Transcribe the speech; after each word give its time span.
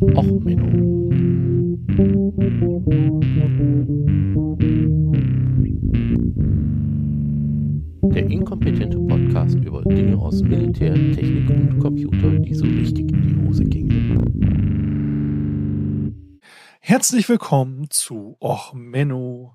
Och, 0.00 0.24
Menno. 0.24 1.10
Der 8.14 8.26
inkompetente 8.30 8.98
Podcast 8.98 9.56
über 9.56 9.82
Dinge 9.82 10.16
aus 10.16 10.42
Militär, 10.42 10.94
Technik 10.94 11.50
und 11.50 11.78
Computer, 11.80 12.30
die 12.38 12.54
so 12.54 12.64
richtig 12.64 13.12
in 13.12 13.22
die 13.22 13.46
Hose 13.46 13.64
gingen. 13.64 13.90
Herzlich 16.80 17.28
willkommen 17.28 17.90
zu 17.90 18.38
Och 18.40 18.72
Menno, 18.72 19.52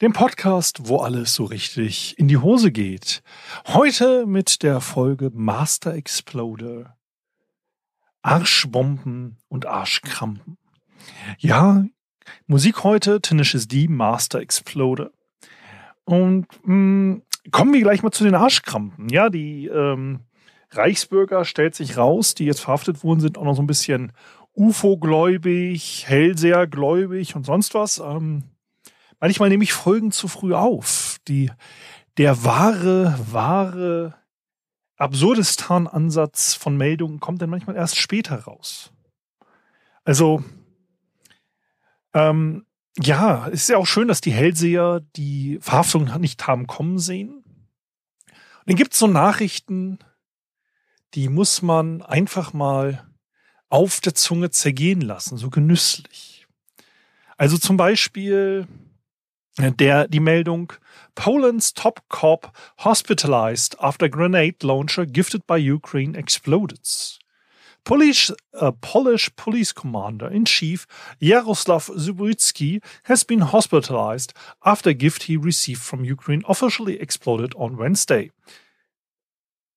dem 0.00 0.12
Podcast, 0.12 0.88
wo 0.88 0.96
alles 0.96 1.36
so 1.36 1.44
richtig 1.44 2.18
in 2.18 2.26
die 2.26 2.38
Hose 2.38 2.72
geht. 2.72 3.22
Heute 3.68 4.26
mit 4.26 4.64
der 4.64 4.80
Folge 4.80 5.30
Master 5.32 5.94
Exploder. 5.94 6.97
Arschbomben 8.22 9.36
und 9.48 9.66
Arschkrampen. 9.66 10.58
Ja, 11.38 11.84
Musik 12.46 12.84
heute, 12.84 13.20
Tenacious 13.20 13.68
D, 13.68 13.88
Master 13.88 14.40
Exploder. 14.40 15.10
Und 16.04 16.46
mh, 16.64 16.74
mm, 16.74 17.22
kommen 17.50 17.72
wir 17.72 17.80
gleich 17.80 18.02
mal 18.02 18.10
zu 18.10 18.24
den 18.24 18.34
Arschkrampen. 18.34 19.08
Ja, 19.08 19.30
die 19.30 19.66
ähm, 19.66 20.20
Reichsbürger 20.70 21.44
stellt 21.44 21.74
sich 21.74 21.96
raus, 21.96 22.34
die 22.34 22.44
jetzt 22.44 22.60
verhaftet 22.60 23.02
wurden, 23.02 23.20
sind 23.20 23.38
auch 23.38 23.44
noch 23.44 23.54
so 23.54 23.62
ein 23.62 23.66
bisschen 23.66 24.12
UFO-gläubig, 24.54 26.04
Hellseher-gläubig 26.06 27.36
und 27.36 27.44
sonst 27.44 27.74
was. 27.74 27.98
Ähm, 27.98 28.44
manchmal 29.20 29.48
nehme 29.48 29.64
ich 29.64 29.72
Folgen 29.72 30.10
zu 30.10 30.28
früh 30.28 30.54
auf. 30.54 31.18
Die, 31.28 31.50
der 32.16 32.44
wahre, 32.44 33.18
wahre 33.30 34.14
Absurdistan-Ansatz 34.98 36.54
von 36.54 36.76
Meldungen 36.76 37.20
kommt 37.20 37.40
dann 37.40 37.50
manchmal 37.50 37.76
erst 37.76 37.96
später 37.96 38.40
raus. 38.40 38.92
Also, 40.04 40.42
ähm, 42.14 42.66
ja, 42.98 43.46
es 43.48 43.62
ist 43.62 43.68
ja 43.68 43.76
auch 43.76 43.86
schön, 43.86 44.08
dass 44.08 44.20
die 44.20 44.32
Hellseher 44.32 45.00
die 45.16 45.58
Verhaftung 45.60 46.10
nicht 46.20 46.46
haben 46.46 46.66
kommen 46.66 46.98
sehen. 46.98 47.44
Und 48.26 48.66
dann 48.66 48.76
gibt 48.76 48.92
es 48.92 48.98
so 48.98 49.06
Nachrichten, 49.06 49.98
die 51.14 51.28
muss 51.28 51.62
man 51.62 52.02
einfach 52.02 52.52
mal 52.52 53.06
auf 53.68 54.00
der 54.00 54.14
Zunge 54.14 54.50
zergehen 54.50 55.00
lassen, 55.00 55.36
so 55.36 55.48
genüsslich. 55.48 56.46
Also 57.36 57.56
zum 57.56 57.76
Beispiel, 57.76 58.66
der, 59.58 60.08
die 60.08 60.20
Meldung 60.20 60.72
Poland's 61.14 61.74
top 61.74 62.08
cop 62.08 62.52
hospitalized 62.78 63.76
after 63.80 64.08
grenade 64.08 64.62
launcher 64.62 65.04
gifted 65.04 65.46
by 65.46 65.58
Ukraine 65.58 66.14
exploded. 66.14 66.80
Polish, 67.84 68.32
uh, 68.54 68.72
Polish 68.80 69.30
police 69.36 69.74
commander 69.74 70.30
in 70.30 70.44
chief 70.44 70.86
Jaroslav 71.20 71.90
Zubrytsky 71.96 72.80
has 73.04 73.24
been 73.24 73.52
hospitalized 73.52 74.32
after 74.62 74.92
gift 74.92 75.24
he 75.24 75.36
received 75.36 75.82
from 75.82 76.04
Ukraine 76.04 76.44
officially 76.46 77.00
exploded 77.00 77.54
on 77.56 77.78
Wednesday. 77.78 78.30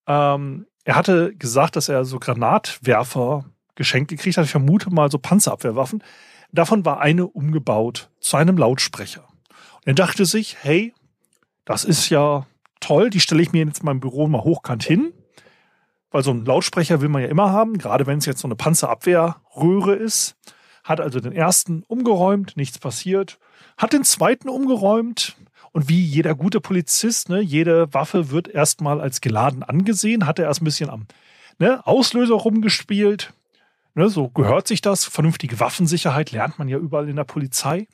Ähm, 0.07 0.67
er 0.83 0.95
hatte 0.95 1.33
gesagt, 1.35 1.75
dass 1.75 1.89
er 1.89 2.05
so 2.05 2.19
Granatwerfer 2.19 3.45
geschenkt 3.75 4.09
gekriegt 4.09 4.37
hat. 4.37 4.45
Ich 4.45 4.51
vermute 4.51 4.93
mal 4.93 5.09
so 5.09 5.17
Panzerabwehrwaffen. 5.17 6.03
Davon 6.51 6.83
war 6.83 6.99
eine 6.99 7.27
umgebaut 7.27 8.09
zu 8.19 8.35
einem 8.35 8.57
Lautsprecher. 8.57 9.30
Er 9.85 9.93
dachte 9.93 10.25
sich, 10.25 10.57
hey, 10.61 10.93
das 11.65 11.83
ist 11.83 12.09
ja 12.09 12.45
toll, 12.79 13.09
die 13.09 13.19
stelle 13.19 13.41
ich 13.41 13.51
mir 13.51 13.65
jetzt 13.65 13.79
in 13.79 13.85
meinem 13.85 13.99
Büro 13.99 14.27
mal 14.27 14.43
hochkant 14.43 14.83
hin, 14.83 15.13
weil 16.11 16.23
so 16.23 16.31
ein 16.31 16.45
Lautsprecher 16.45 17.01
will 17.01 17.09
man 17.09 17.21
ja 17.21 17.29
immer 17.29 17.51
haben, 17.51 17.77
gerade 17.77 18.05
wenn 18.05 18.19
es 18.19 18.25
jetzt 18.25 18.41
so 18.41 18.47
eine 18.47 18.55
Panzerabwehrröhre 18.55 19.95
ist. 19.95 20.35
Hat 20.83 20.99
also 20.99 21.19
den 21.19 21.31
ersten 21.31 21.83
umgeräumt, 21.87 22.57
nichts 22.57 22.79
passiert, 22.79 23.39
hat 23.77 23.93
den 23.93 24.03
zweiten 24.03 24.49
umgeräumt 24.49 25.35
und 25.71 25.89
wie 25.89 26.03
jeder 26.03 26.35
gute 26.35 26.59
Polizist, 26.59 27.29
ne, 27.29 27.39
jede 27.39 27.93
Waffe 27.93 28.29
wird 28.31 28.47
erstmal 28.47 28.99
als 28.99 29.21
geladen 29.21 29.63
angesehen, 29.63 30.25
hat 30.25 30.39
er 30.39 30.45
erst 30.45 30.61
ein 30.61 30.65
bisschen 30.65 30.89
am 30.89 31.05
ne, 31.59 31.85
Auslöser 31.85 32.35
rumgespielt. 32.35 33.33
Ne, 33.93 34.09
so 34.09 34.29
gehört 34.29 34.67
sich 34.67 34.81
das. 34.81 35.05
Vernünftige 35.05 35.59
Waffensicherheit 35.59 36.31
lernt 36.31 36.59
man 36.59 36.67
ja 36.67 36.77
überall 36.77 37.09
in 37.09 37.15
der 37.15 37.23
Polizei. 37.23 37.87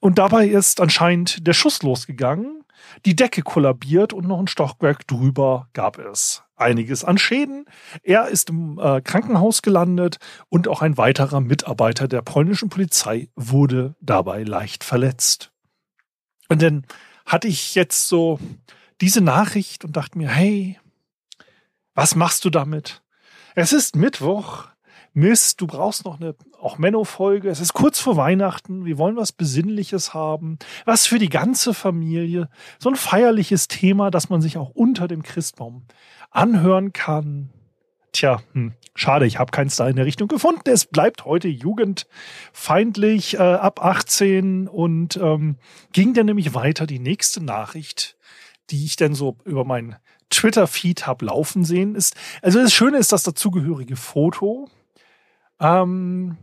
Und 0.00 0.18
dabei 0.18 0.46
ist 0.46 0.80
anscheinend 0.80 1.46
der 1.46 1.54
Schuss 1.54 1.82
losgegangen, 1.82 2.64
die 3.04 3.16
Decke 3.16 3.42
kollabiert 3.42 4.12
und 4.12 4.26
noch 4.26 4.38
ein 4.38 4.46
Stockwerk 4.46 5.06
drüber 5.06 5.68
gab 5.72 5.98
es 5.98 6.44
einiges 6.56 7.04
an 7.04 7.18
Schäden. 7.18 7.66
Er 8.02 8.28
ist 8.28 8.50
im 8.50 8.78
äh, 8.78 9.00
Krankenhaus 9.00 9.62
gelandet 9.62 10.18
und 10.48 10.68
auch 10.68 10.82
ein 10.82 10.96
weiterer 10.96 11.40
Mitarbeiter 11.40 12.08
der 12.08 12.22
polnischen 12.22 12.68
Polizei 12.68 13.28
wurde 13.36 13.94
dabei 14.00 14.42
leicht 14.42 14.84
verletzt. 14.84 15.52
Und 16.48 16.62
dann 16.62 16.86
hatte 17.26 17.48
ich 17.48 17.74
jetzt 17.74 18.08
so 18.08 18.40
diese 19.00 19.20
Nachricht 19.20 19.84
und 19.84 19.96
dachte 19.96 20.18
mir, 20.18 20.28
hey, 20.28 20.78
was 21.94 22.14
machst 22.14 22.44
du 22.44 22.50
damit? 22.50 23.02
Es 23.54 23.72
ist 23.72 23.96
Mittwoch, 23.96 24.68
Mist, 25.18 25.60
du 25.60 25.66
brauchst 25.66 26.04
noch 26.04 26.20
eine 26.20 26.36
auch 26.60 26.78
Menno-Folge. 26.78 27.48
Es 27.48 27.58
ist 27.58 27.72
kurz 27.72 27.98
vor 27.98 28.16
Weihnachten. 28.16 28.84
Wir 28.84 28.98
wollen 28.98 29.16
was 29.16 29.32
Besinnliches 29.32 30.14
haben. 30.14 30.58
Was 30.84 31.08
für 31.08 31.18
die 31.18 31.28
ganze 31.28 31.74
Familie. 31.74 32.48
So 32.78 32.88
ein 32.88 32.94
feierliches 32.94 33.66
Thema, 33.66 34.12
das 34.12 34.28
man 34.28 34.40
sich 34.40 34.58
auch 34.58 34.70
unter 34.70 35.08
dem 35.08 35.24
Christbaum 35.24 35.86
anhören 36.30 36.92
kann. 36.92 37.50
Tja, 38.12 38.40
hm, 38.52 38.74
schade, 38.94 39.26
ich 39.26 39.40
habe 39.40 39.50
keins 39.50 39.74
da 39.74 39.88
in 39.88 39.96
der 39.96 40.06
Richtung 40.06 40.28
gefunden. 40.28 40.70
Es 40.70 40.84
bleibt 40.84 41.24
heute 41.24 41.48
jugendfeindlich 41.48 43.34
äh, 43.34 43.38
ab 43.38 43.84
18 43.84 44.68
und 44.68 45.16
ähm, 45.16 45.56
ging 45.92 46.14
dann 46.14 46.26
nämlich 46.26 46.54
weiter 46.54 46.86
die 46.86 47.00
nächste 47.00 47.42
Nachricht, 47.42 48.16
die 48.70 48.84
ich 48.84 48.94
dann 48.94 49.14
so 49.14 49.36
über 49.44 49.64
meinen 49.64 49.96
Twitter-Feed 50.30 51.08
habe 51.08 51.26
laufen 51.26 51.64
sehen, 51.64 51.96
ist, 51.96 52.14
also 52.40 52.60
das 52.60 52.72
Schöne 52.72 52.98
ist 52.98 53.10
das 53.10 53.24
dazugehörige 53.24 53.96
Foto 53.96 54.68
um, 55.60 56.38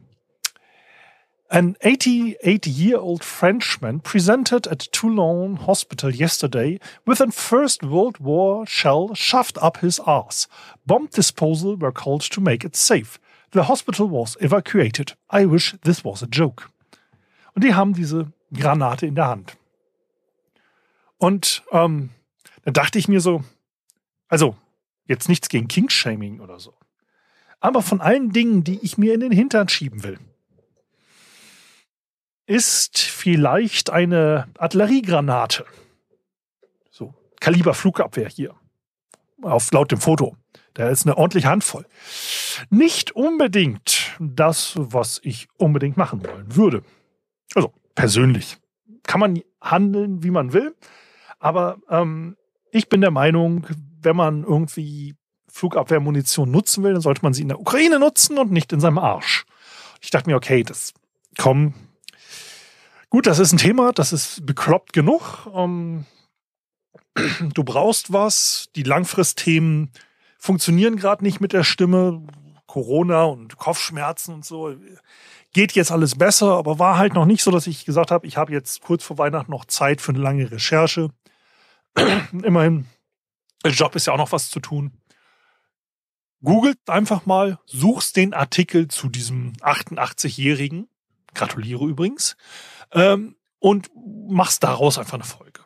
an 1.49 1.77
88 1.81 2.67
year 2.67 2.97
old 2.97 3.23
Frenchman 3.23 3.99
presented 3.99 4.67
at 4.67 4.79
Toulon 4.91 5.57
Hospital 5.57 6.13
yesterday 6.13 6.79
with 7.05 7.21
a 7.21 7.31
First 7.31 7.83
World 7.83 8.17
War 8.17 8.65
shell 8.65 9.13
shoved 9.13 9.57
up 9.59 9.77
his 9.77 9.99
ass. 10.05 10.47
Bomb 10.85 11.07
disposal 11.07 11.77
were 11.77 11.91
called 11.91 12.21
to 12.21 12.41
make 12.41 12.65
it 12.65 12.75
safe. 12.75 13.19
The 13.51 13.63
hospital 13.63 14.09
was 14.09 14.35
evacuated. 14.41 15.13
I 15.29 15.45
wish 15.45 15.75
this 15.83 16.03
was 16.03 16.21
a 16.21 16.27
joke. 16.27 16.69
Und 17.53 17.63
die 17.63 17.73
haben 17.73 17.93
diese 17.93 18.33
Granate 18.53 19.05
in 19.05 19.15
der 19.15 19.27
Hand. 19.27 19.57
Und 21.17 21.63
ähm, 21.71 22.09
da 22.63 22.71
dachte 22.71 22.99
ich 22.99 23.07
mir 23.07 23.21
so, 23.21 23.43
also 24.27 24.55
jetzt 25.05 25.29
nichts 25.29 25.47
gegen 25.47 25.67
King-Shaming 25.67 26.41
oder 26.41 26.59
so. 26.59 26.73
Aber 27.59 27.81
von 27.81 28.01
allen 28.01 28.31
Dingen, 28.31 28.63
die 28.63 28.79
ich 28.81 28.97
mir 28.97 29.13
in 29.13 29.19
den 29.21 29.31
Hintern 29.31 29.69
schieben 29.69 30.03
will, 30.03 30.19
ist 32.45 32.99
vielleicht 32.99 33.89
eine 33.89 34.47
Artilleriegranate. 34.57 35.65
So, 36.91 37.13
Kaliber 37.39 37.73
Flugabwehr 37.73 38.29
hier. 38.29 38.55
Auf 39.41 39.71
laut 39.71 39.91
dem 39.91 39.99
Foto. 39.99 40.38
Da 40.73 40.89
ist 40.89 41.05
eine 41.05 41.17
ordentliche 41.17 41.47
Handvoll. 41.47 41.85
Nicht 42.69 43.11
unbedingt 43.11 44.15
das, 44.19 44.73
was 44.75 45.19
ich 45.23 45.47
unbedingt 45.57 45.97
machen 45.97 46.23
wollen 46.25 46.55
würde. 46.55 46.83
Also 47.53 47.73
persönlich. 47.95 48.57
Kann 49.03 49.19
man 49.19 49.41
handeln, 49.61 50.23
wie 50.23 50.31
man 50.31 50.53
will. 50.53 50.75
Aber 51.39 51.77
ähm, 51.89 52.35
ich 52.71 52.89
bin 52.89 53.01
der 53.01 53.11
Meinung, 53.11 53.65
wenn 54.01 54.15
man 54.15 54.44
irgendwie 54.44 55.15
Flugabwehrmunition 55.55 56.51
nutzen 56.51 56.83
will, 56.83 56.91
dann 56.91 57.01
sollte 57.01 57.21
man 57.23 57.33
sie 57.33 57.43
in 57.43 57.47
der 57.47 57.61
Ukraine 57.61 57.97
nutzen 57.97 58.38
und 58.38 58.51
nicht 58.51 58.73
in 58.73 58.81
seinem 58.81 58.97
Arsch. 58.97 59.45
Ich 60.01 60.09
dachte 60.09 60.30
mir, 60.30 60.35
okay, 60.35 60.63
das 60.63 60.94
komm. 61.38 61.74
Gut, 63.09 63.25
das 63.25 63.39
ist 63.39 63.53
ein 63.53 63.57
Thema, 63.57 63.94
das 63.94 64.12
ist 64.12 64.45
bekloppt 64.45 64.91
genug. 64.91 65.47
Ähm, 65.53 66.06
du 67.53 67.63
brauchst 67.63 68.12
was. 68.12 68.68
Die 68.75 68.83
Langfristthemen 68.83 69.91
funktionieren 70.38 70.97
gerade 70.97 71.24
nicht 71.24 71.39
mit 71.39 71.53
der 71.53 71.63
Stimme. 71.63 72.27
Corona 72.68 73.24
und 73.24 73.56
Kopfschmerzen 73.56 74.33
und 74.33 74.44
so. 74.44 74.75
Geht 75.53 75.71
jetzt 75.71 75.91
alles 75.91 76.15
besser, 76.15 76.57
aber 76.57 76.80
war 76.80 76.97
halt 76.97 77.13
noch 77.13 77.25
nicht 77.25 77.41
so, 77.41 77.51
dass 77.51 77.65
ich 77.65 77.85
gesagt 77.85 78.12
habe, 78.12 78.27
ich 78.27 78.35
habe 78.35 78.51
jetzt 78.51 78.81
kurz 78.81 79.06
vor 79.06 79.18
Weihnachten 79.18 79.51
noch 79.51 79.63
Zeit 79.63 80.01
für 80.01 80.12
eine 80.12 80.19
lange 80.19 80.51
Recherche. 80.51 81.12
Immerhin, 82.44 82.88
der 83.63 83.71
Job 83.71 83.95
ist 83.95 84.07
ja 84.07 84.13
auch 84.13 84.18
noch 84.18 84.33
was 84.33 84.50
zu 84.50 84.59
tun 84.59 84.91
googelt 86.45 86.77
einfach 86.88 87.25
mal, 87.25 87.59
suchst 87.65 88.15
den 88.15 88.33
Artikel 88.33 88.88
zu 88.88 89.09
diesem 89.09 89.53
88-Jährigen, 89.62 90.88
gratuliere 91.33 91.86
übrigens, 91.86 92.38
ähm, 92.94 93.36
und 93.59 93.89
machst 94.30 94.63
daraus 94.63 94.97
einfach 94.97 95.15
eine 95.15 95.24
Folge. 95.24 95.62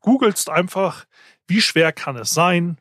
Googelst 0.00 0.48
einfach, 0.50 1.04
wie 1.46 1.60
schwer 1.60 1.92
kann 1.92 2.16
es 2.16 2.30
sein? 2.30 2.78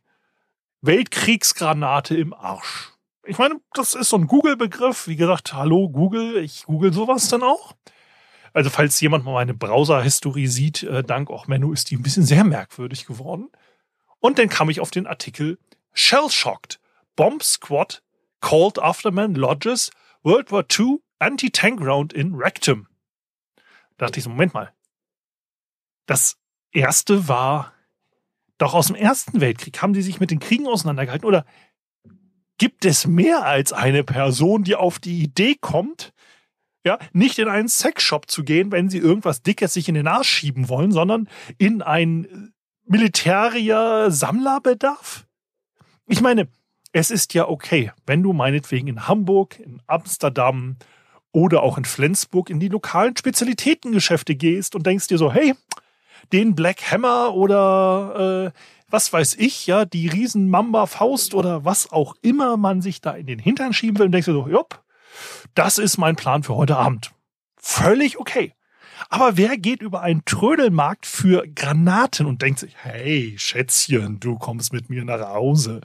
Weltkriegsgranate 0.82 2.16
im 2.16 2.34
Arsch. 2.34 2.94
ich 3.26 3.38
meine, 3.38 3.60
das 3.74 3.94
ist 3.94 4.10
so 4.10 4.18
ein 4.18 4.28
Google-Begriff. 4.28 5.08
Wie 5.08 5.16
gesagt, 5.16 5.54
hallo 5.54 5.90
Google, 5.90 6.38
ich 6.38 6.64
google 6.66 6.94
sowas 6.94 7.28
dann 7.28 7.44
auch. 7.44 7.74
Also 8.54 8.70
falls 8.70 9.00
jemand 9.02 9.26
mal 9.26 9.34
meine 9.34 9.54
Browser-Historie 9.54 10.48
sieht, 10.48 10.84
äh, 10.84 11.04
dank 11.04 11.30
auch 11.30 11.48
Menno 11.48 11.72
ist 11.72 11.92
die 11.92 11.98
ein 11.98 12.02
bisschen 12.02 12.26
sehr 12.26 12.44
merkwürdig 12.44 13.06
geworden. 13.06 13.50
Und 14.20 14.40
dann 14.40 14.50
kam 14.50 14.70
ich 14.70 14.80
auf 14.80 14.92
den 14.92 15.06
Artikel 15.06 15.60
Shell-Shocked. 15.94 16.80
Bomb 17.20 17.44
Squad 17.44 18.02
called 18.40 18.80
after 18.80 19.12
man 19.12 19.36
lodges 19.36 19.92
World 20.24 20.54
War 20.54 20.64
II 20.64 21.00
Anti-Tank 21.20 21.82
Round 21.82 22.14
in 22.14 22.34
Rectum. 22.34 22.88
Da 23.98 24.06
dachte 24.06 24.20
ich 24.20 24.24
so, 24.24 24.30
Moment 24.30 24.54
mal. 24.54 24.74
Das 26.06 26.38
erste 26.72 27.28
war 27.28 27.74
doch 28.58 28.74
aus 28.74 28.88
dem 28.88 28.96
Ersten 28.96 29.42
Weltkrieg. 29.42 29.82
Haben 29.82 29.92
die 29.92 30.02
sich 30.02 30.22
mit 30.22 30.32
den 30.32 30.40
Kriegen 30.40 30.66
auseinandergehalten? 30.66 31.28
Oder 31.28 31.46
gibt 32.58 32.86
es 32.86 33.06
mehr 33.06 33.44
als 33.44 33.74
eine 33.74 34.06
Person, 34.06 34.64
die 34.64 34.76
auf 34.76 35.00
die 35.00 35.22
Idee 35.22 35.58
kommt, 35.60 36.14
ja, 36.86 37.00
nicht 37.12 37.38
in 37.38 37.50
einen 37.50 37.68
Sexshop 37.68 38.32
zu 38.32 38.46
gehen, 38.46 38.72
wenn 38.72 38.88
sie 38.88 39.00
irgendwas 39.00 39.42
Dickes 39.42 39.74
sich 39.74 39.90
in 39.90 39.96
den 39.96 40.08
Arsch 40.08 40.30
schieben 40.30 40.70
wollen, 40.70 40.94
sondern 40.94 41.28
in 41.58 41.82
ein 41.82 42.54
militärier 42.86 44.10
Sammlerbedarf? 44.10 45.28
Ich 46.08 46.22
meine, 46.22 46.48
es 46.92 47.12
ist 47.12 47.34
ja 47.34 47.48
okay, 47.48 47.92
wenn 48.06 48.24
du 48.24 48.34
meinetwegen 48.34 48.88
in 48.88 49.08
Hamburg, 49.08 49.60
in 49.60 49.82
Amsterdam 49.88 50.78
oder 51.32 51.62
auch 51.62 51.78
in 51.78 51.86
Flensburg 51.86 52.50
in 52.50 52.60
die 52.60 52.68
lokalen 52.68 53.16
Spezialitätengeschäfte 53.16 54.36
gehst 54.36 54.76
und 54.76 54.86
denkst 54.86 55.08
dir 55.08 55.18
so, 55.18 55.32
hey, 55.32 55.54
den 56.34 56.56
Black 56.56 56.92
Hammer 56.92 57.34
oder 57.34 58.52
äh, 58.54 58.60
was 58.90 59.14
weiß 59.14 59.36
ich, 59.36 59.68
ja, 59.68 59.86
die 59.86 60.08
riesen 60.08 60.50
Mamba 60.50 60.88
Faust 60.88 61.36
oder 61.36 61.64
was 61.64 61.92
auch 61.92 62.16
immer 62.22 62.58
man 62.58 62.82
sich 62.82 63.02
da 63.02 63.12
in 63.12 63.28
den 63.28 63.40
Hintern 63.40 63.74
schieben 63.74 64.00
will 64.00 64.08
und 64.08 64.12
denkst 64.12 64.26
dir 64.26 64.34
so, 64.34 64.48
jopp, 64.48 64.84
das 65.54 65.78
ist 65.78 65.98
mein 65.98 66.16
Plan 66.16 66.44
für 66.44 66.56
heute 66.56 66.78
Abend. 66.78 67.12
Völlig 67.58 68.18
okay. 68.18 68.54
Aber 69.10 69.38
wer 69.38 69.58
geht 69.58 69.82
über 69.82 70.02
einen 70.02 70.26
Trödelmarkt 70.26 71.06
für 71.06 71.48
Granaten 71.48 72.26
und 72.26 72.42
denkt 72.42 72.60
sich, 72.60 72.76
hey, 72.82 73.36
Schätzchen, 73.38 74.20
du 74.20 74.38
kommst 74.38 74.74
mit 74.74 74.90
mir 74.90 75.06
nach 75.06 75.22
Hause. 75.22 75.82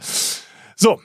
So. 0.77 1.01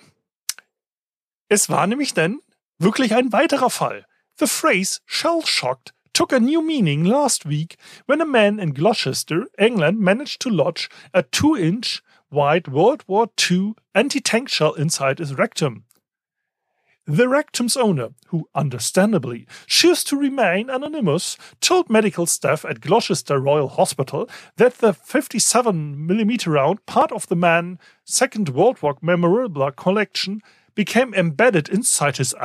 Es 1.49 1.69
war 1.69 1.87
nämlich 1.87 2.13
dann 2.13 2.39
wirklich 2.77 3.13
ein 3.15 3.31
weiterer 3.31 3.69
Fall. 3.69 4.05
The 4.37 4.47
phrase 4.47 4.99
shell-shocked 5.05 5.93
took 6.13 6.31
a 6.31 6.39
new 6.39 6.61
meaning 6.61 7.03
last 7.03 7.45
week 7.45 7.77
when 8.05 8.21
a 8.21 8.25
man 8.25 8.59
in 8.59 8.73
Gloucester, 8.73 9.47
England, 9.57 9.99
managed 9.99 10.41
to 10.41 10.49
lodge 10.49 10.89
a 11.13 11.23
two 11.23 11.55
inch 11.55 12.01
wide 12.29 12.67
World 12.67 13.07
War 13.07 13.29
II 13.49 13.73
anti 13.93 14.19
tank 14.19 14.49
shell 14.49 14.73
inside 14.73 15.19
his 15.19 15.37
rectum. 15.37 15.85
The 17.09 17.27
rectum's 17.27 17.75
owner, 17.75 18.09
who 18.27 18.47
understandably 18.53 19.47
chose 19.65 20.03
to 20.03 20.15
remain 20.15 20.69
anonymous, 20.69 21.37
told 21.59 21.89
medical 21.89 22.27
staff 22.27 22.63
at 22.63 22.81
Gloucester 22.81 23.39
Royal 23.39 23.67
Hospital 23.67 24.29
that 24.57 24.75
the 24.75 24.91
57mm 24.91 26.45
round, 26.45 26.85
part 26.85 27.11
of 27.11 27.25
the 27.25 27.35
man's 27.35 27.79
Second 28.05 28.49
World 28.49 28.83
War 28.83 28.95
memorabilia 29.01 29.71
collection, 29.71 30.41
became 30.75 31.15
embedded 31.15 31.67
inside 31.67 32.17
his 32.17 32.35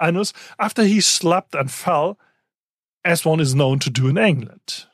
anus 0.00 0.32
after 0.60 0.84
he 0.84 1.00
slept 1.00 1.56
and 1.56 1.68
fell 1.68 2.20
as 3.04 3.24
one 3.24 3.40
is 3.40 3.52
known 3.52 3.80
to 3.80 3.90
do 3.90 4.06
in 4.06 4.16
England. 4.16 4.86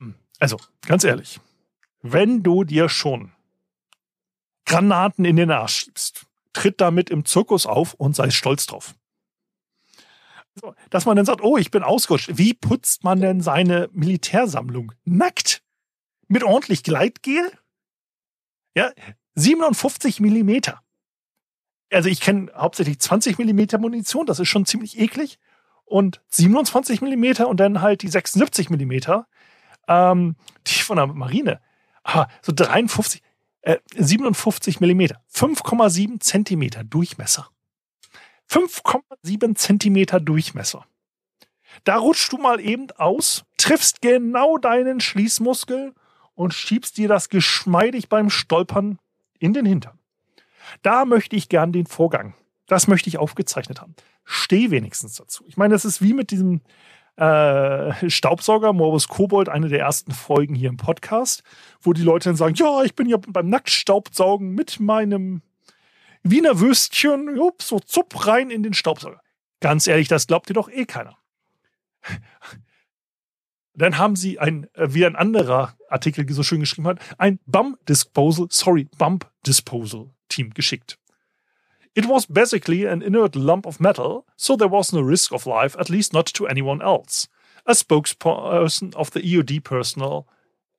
Hm. 0.00 0.14
Also, 0.40 0.56
ganz 0.86 1.04
ehrlich, 1.04 1.38
wenn 2.00 2.42
du 2.42 2.64
dir 2.64 2.88
schon 2.88 3.32
Granaten 4.64 5.26
in 5.26 5.36
den 5.36 5.50
Arsch 5.50 5.80
schiebst, 5.80 6.27
tritt 6.52 6.80
damit 6.80 7.10
im 7.10 7.24
Zirkus 7.24 7.66
auf 7.66 7.94
und 7.94 8.16
sei 8.16 8.30
stolz 8.30 8.66
drauf. 8.66 8.94
Dass 10.90 11.06
man 11.06 11.16
dann 11.16 11.26
sagt, 11.26 11.42
oh, 11.42 11.56
ich 11.56 11.70
bin 11.70 11.82
ausgerutscht. 11.82 12.30
Wie 12.36 12.52
putzt 12.54 13.04
man 13.04 13.20
denn 13.20 13.40
seine 13.40 13.88
Militärsammlung? 13.92 14.92
Nackt? 15.04 15.62
Mit 16.26 16.42
ordentlich 16.42 16.82
Gleitgel? 16.82 17.52
Ja, 18.74 18.90
57 19.36 20.20
Millimeter. 20.20 20.82
Also 21.90 22.08
ich 22.08 22.20
kenne 22.20 22.52
hauptsächlich 22.54 22.98
20 22.98 23.38
Millimeter 23.38 23.78
Munition, 23.78 24.26
das 24.26 24.40
ist 24.40 24.48
schon 24.48 24.66
ziemlich 24.66 24.98
eklig 24.98 25.38
und 25.84 26.20
27 26.28 27.00
Millimeter 27.00 27.48
und 27.48 27.58
dann 27.60 27.80
halt 27.80 28.02
die 28.02 28.08
76 28.08 28.68
Millimeter, 28.68 29.26
ähm, 29.86 30.36
die 30.66 30.80
von 30.80 30.96
der 30.96 31.06
Marine. 31.06 31.60
Aber 32.02 32.28
so 32.42 32.52
53, 32.54 33.22
äh, 33.68 33.78
57 33.96 34.80
Millimeter, 34.80 35.22
5,7 35.30 36.20
Zentimeter 36.20 36.84
Durchmesser. 36.84 37.50
5,7 38.50 39.54
Zentimeter 39.56 40.20
Durchmesser. 40.20 40.86
Da 41.84 41.98
rutschst 41.98 42.32
du 42.32 42.38
mal 42.38 42.60
eben 42.60 42.90
aus, 42.92 43.44
triffst 43.58 44.00
genau 44.00 44.56
deinen 44.56 45.00
Schließmuskel 45.00 45.94
und 46.34 46.54
schiebst 46.54 46.96
dir 46.96 47.08
das 47.08 47.28
geschmeidig 47.28 48.08
beim 48.08 48.30
Stolpern 48.30 48.98
in 49.38 49.52
den 49.52 49.66
Hintern. 49.66 49.98
Da 50.80 51.04
möchte 51.04 51.36
ich 51.36 51.50
gern 51.50 51.72
den 51.72 51.86
Vorgang. 51.86 52.34
Das 52.66 52.88
möchte 52.88 53.10
ich 53.10 53.18
aufgezeichnet 53.18 53.82
haben 53.82 53.94
steh 54.28 54.70
wenigstens 54.70 55.14
dazu. 55.14 55.44
Ich 55.48 55.56
meine, 55.56 55.72
das 55.72 55.86
ist 55.86 56.02
wie 56.02 56.12
mit 56.12 56.30
diesem 56.30 56.60
äh, 57.18 58.08
Staubsauger, 58.08 58.72
Morbus 58.72 59.08
Kobold, 59.08 59.48
eine 59.48 59.68
der 59.68 59.80
ersten 59.80 60.12
Folgen 60.12 60.54
hier 60.54 60.68
im 60.68 60.76
Podcast, 60.76 61.42
wo 61.80 61.92
die 61.92 62.02
Leute 62.02 62.28
dann 62.28 62.36
sagen, 62.36 62.54
ja, 62.54 62.82
ich 62.84 62.94
bin 62.94 63.08
ja 63.08 63.16
beim 63.16 63.48
Nacktstaubsaugen 63.48 64.54
mit 64.54 64.78
meinem 64.78 65.42
Wiener 66.22 66.60
Würstchen, 66.60 67.36
jupp, 67.36 67.62
so 67.62 67.80
zupp 67.80 68.26
rein 68.26 68.50
in 68.50 68.62
den 68.62 68.74
Staubsauger. 68.74 69.20
Ganz 69.60 69.86
ehrlich, 69.86 70.08
das 70.08 70.26
glaubt 70.26 70.48
dir 70.48 70.54
doch 70.54 70.70
eh 70.70 70.84
keiner. 70.84 71.16
Dann 73.74 73.98
haben 73.98 74.16
sie 74.16 74.38
ein, 74.38 74.68
äh, 74.74 74.88
wie 74.90 75.06
ein 75.06 75.16
anderer 75.16 75.74
Artikel 75.88 76.30
so 76.32 76.42
schön 76.42 76.60
geschrieben 76.60 76.86
hat, 76.86 77.00
ein 77.18 77.38
Bump 77.46 77.84
Disposal, 77.86 78.46
sorry, 78.50 78.88
Bump 78.98 79.30
Disposal 79.46 80.10
Team 80.28 80.52
geschickt. 80.52 80.98
It 81.94 82.06
was 82.06 82.26
basically 82.26 82.84
an 82.84 83.02
inert 83.02 83.34
lump 83.34 83.66
of 83.66 83.80
metal, 83.80 84.26
so 84.36 84.56
there 84.56 84.68
was 84.68 84.92
no 84.92 85.00
risk 85.00 85.32
of 85.32 85.46
life, 85.46 85.76
at 85.78 85.90
least 85.90 86.12
not 86.12 86.26
to 86.26 86.46
anyone 86.46 86.82
else. 86.82 87.28
A 87.66 87.72
spokesperson 87.72 88.94
of 88.94 89.10
the 89.10 89.20
EOD 89.20 89.64
personnel 89.64 90.26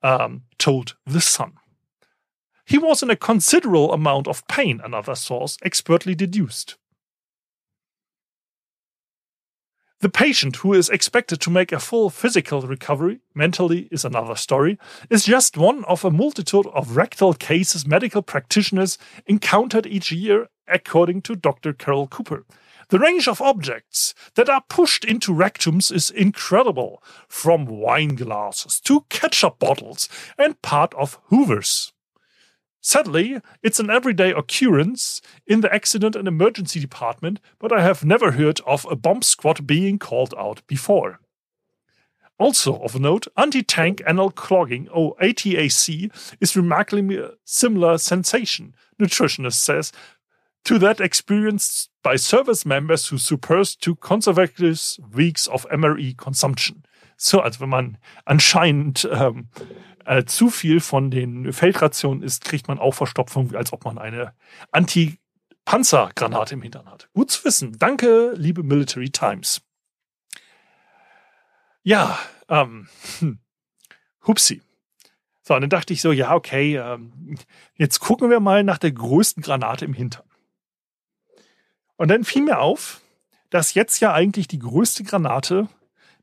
um, 0.01 0.43
told 0.57 0.95
The 1.05 1.21
Sun. 1.21 1.53
He 2.65 2.77
was 2.77 3.01
in 3.01 3.09
a 3.09 3.15
considerable 3.15 3.91
amount 3.91 4.27
of 4.27 4.47
pain, 4.47 4.79
another 4.83 5.15
source 5.15 5.57
expertly 5.63 6.15
deduced. 6.15 6.77
The 10.01 10.09
patient, 10.09 10.57
who 10.57 10.73
is 10.73 10.87
expected 10.87 11.41
to 11.41 11.49
make 11.49 11.73
a 11.73 11.79
full 11.79 12.09
physical 12.09 12.61
recovery, 12.61 13.19
mentally 13.35 13.89
is 13.91 14.05
another 14.05 14.35
story, 14.35 14.79
is 15.09 15.25
just 15.25 15.57
one 15.57 15.83
of 15.85 16.05
a 16.05 16.11
multitude 16.11 16.67
of 16.67 16.95
rectal 16.95 17.33
cases 17.33 17.85
medical 17.85 18.21
practitioners 18.21 18.97
encountered 19.25 19.85
each 19.85 20.09
year 20.09 20.47
according 20.69 21.21
to 21.23 21.35
Dr. 21.35 21.73
Carol 21.73 22.07
Cooper. 22.07 22.45
The 22.89 22.99
range 22.99 23.27
of 23.27 23.41
objects 23.41 24.15
that 24.33 24.49
are 24.49 24.63
pushed 24.67 25.05
into 25.05 25.31
rectums 25.31 25.91
is 25.91 26.09
incredible, 26.09 27.03
from 27.27 27.65
wine 27.65 28.15
glasses 28.15 28.79
to 28.81 29.05
ketchup 29.09 29.59
bottles 29.59 30.09
and 30.37 30.61
part 30.63 30.93
of 30.95 31.19
hoovers. 31.29 31.93
Sadly, 32.81 33.41
it's 33.61 33.79
an 33.79 33.89
everyday 33.89 34.31
occurrence 34.31 35.21
in 35.45 35.61
the 35.61 35.73
accident 35.73 36.15
and 36.15 36.27
emergency 36.27 36.79
department, 36.79 37.39
but 37.59 37.71
I 37.71 37.83
have 37.83 38.05
never 38.05 38.31
heard 38.31 38.61
of 38.65 38.87
a 38.89 38.95
bomb 38.95 39.21
squad 39.21 39.67
being 39.67 39.99
called 39.99 40.33
out 40.37 40.65
before. 40.65 41.19
Also 42.39 42.77
of 42.77 42.97
note, 42.97 43.27
anti-tank 43.35 44.01
anal 44.07 44.31
clogging, 44.31 44.87
or 44.89 45.13
ATAC, 45.17 46.09
is 46.39 46.55
remarkably 46.55 47.19
similar 47.43 47.97
sensation, 47.97 48.73
nutritionist 48.99 49.55
says, 49.55 49.91
to 50.63 50.77
that 50.79 50.99
experienced 50.99 51.89
by 52.03 52.17
service 52.17 52.65
members 52.65 53.11
who 53.11 53.17
supposed 53.17 53.81
to 53.81 53.95
conservative 53.95 54.79
weeks 55.11 55.47
of 55.47 55.65
MRE 55.69 56.15
consumption. 56.17 56.83
So, 57.17 57.41
also 57.41 57.59
wenn 57.59 57.69
man 57.69 57.97
anscheinend 58.25 59.07
ähm, 59.11 59.49
äh, 60.05 60.25
zu 60.25 60.49
viel 60.49 60.79
von 60.79 61.11
den 61.11 61.51
Feldrationen 61.51 62.23
isst, 62.23 62.45
kriegt 62.45 62.67
man 62.67 62.79
auch 62.79 62.93
Verstopfung, 62.93 63.53
als 63.55 63.73
ob 63.73 63.83
man 63.85 63.97
eine 63.97 64.33
Anti-Panzergranate 64.71 66.53
im 66.53 66.61
Hintern 66.61 66.89
hat. 66.89 67.09
Gut 67.13 67.31
zu 67.31 67.43
wissen. 67.45 67.77
Danke, 67.77 68.33
liebe 68.35 68.63
Military 68.63 69.09
Times. 69.09 69.61
Ja, 71.83 72.17
ähm, 72.47 72.87
hm, 73.19 73.39
hupsi. 74.25 74.61
So, 75.41 75.55
und 75.55 75.61
dann 75.61 75.69
dachte 75.69 75.93
ich 75.93 76.01
so, 76.01 76.11
ja, 76.11 76.35
okay, 76.35 76.77
ähm, 76.77 77.35
jetzt 77.73 77.99
gucken 77.99 78.29
wir 78.29 78.39
mal 78.39 78.63
nach 78.63 78.77
der 78.77 78.91
größten 78.91 79.41
Granate 79.41 79.85
im 79.85 79.93
Hintern. 79.93 80.28
Und 81.99 82.07
dann 82.07 82.23
fiel 82.23 82.43
mir 82.43 82.59
auf, 82.59 83.01
dass 83.49 83.73
jetzt 83.73 83.99
ja 83.99 84.13
eigentlich 84.13 84.47
die 84.47 84.59
größte 84.59 85.03
Granate 85.03 85.67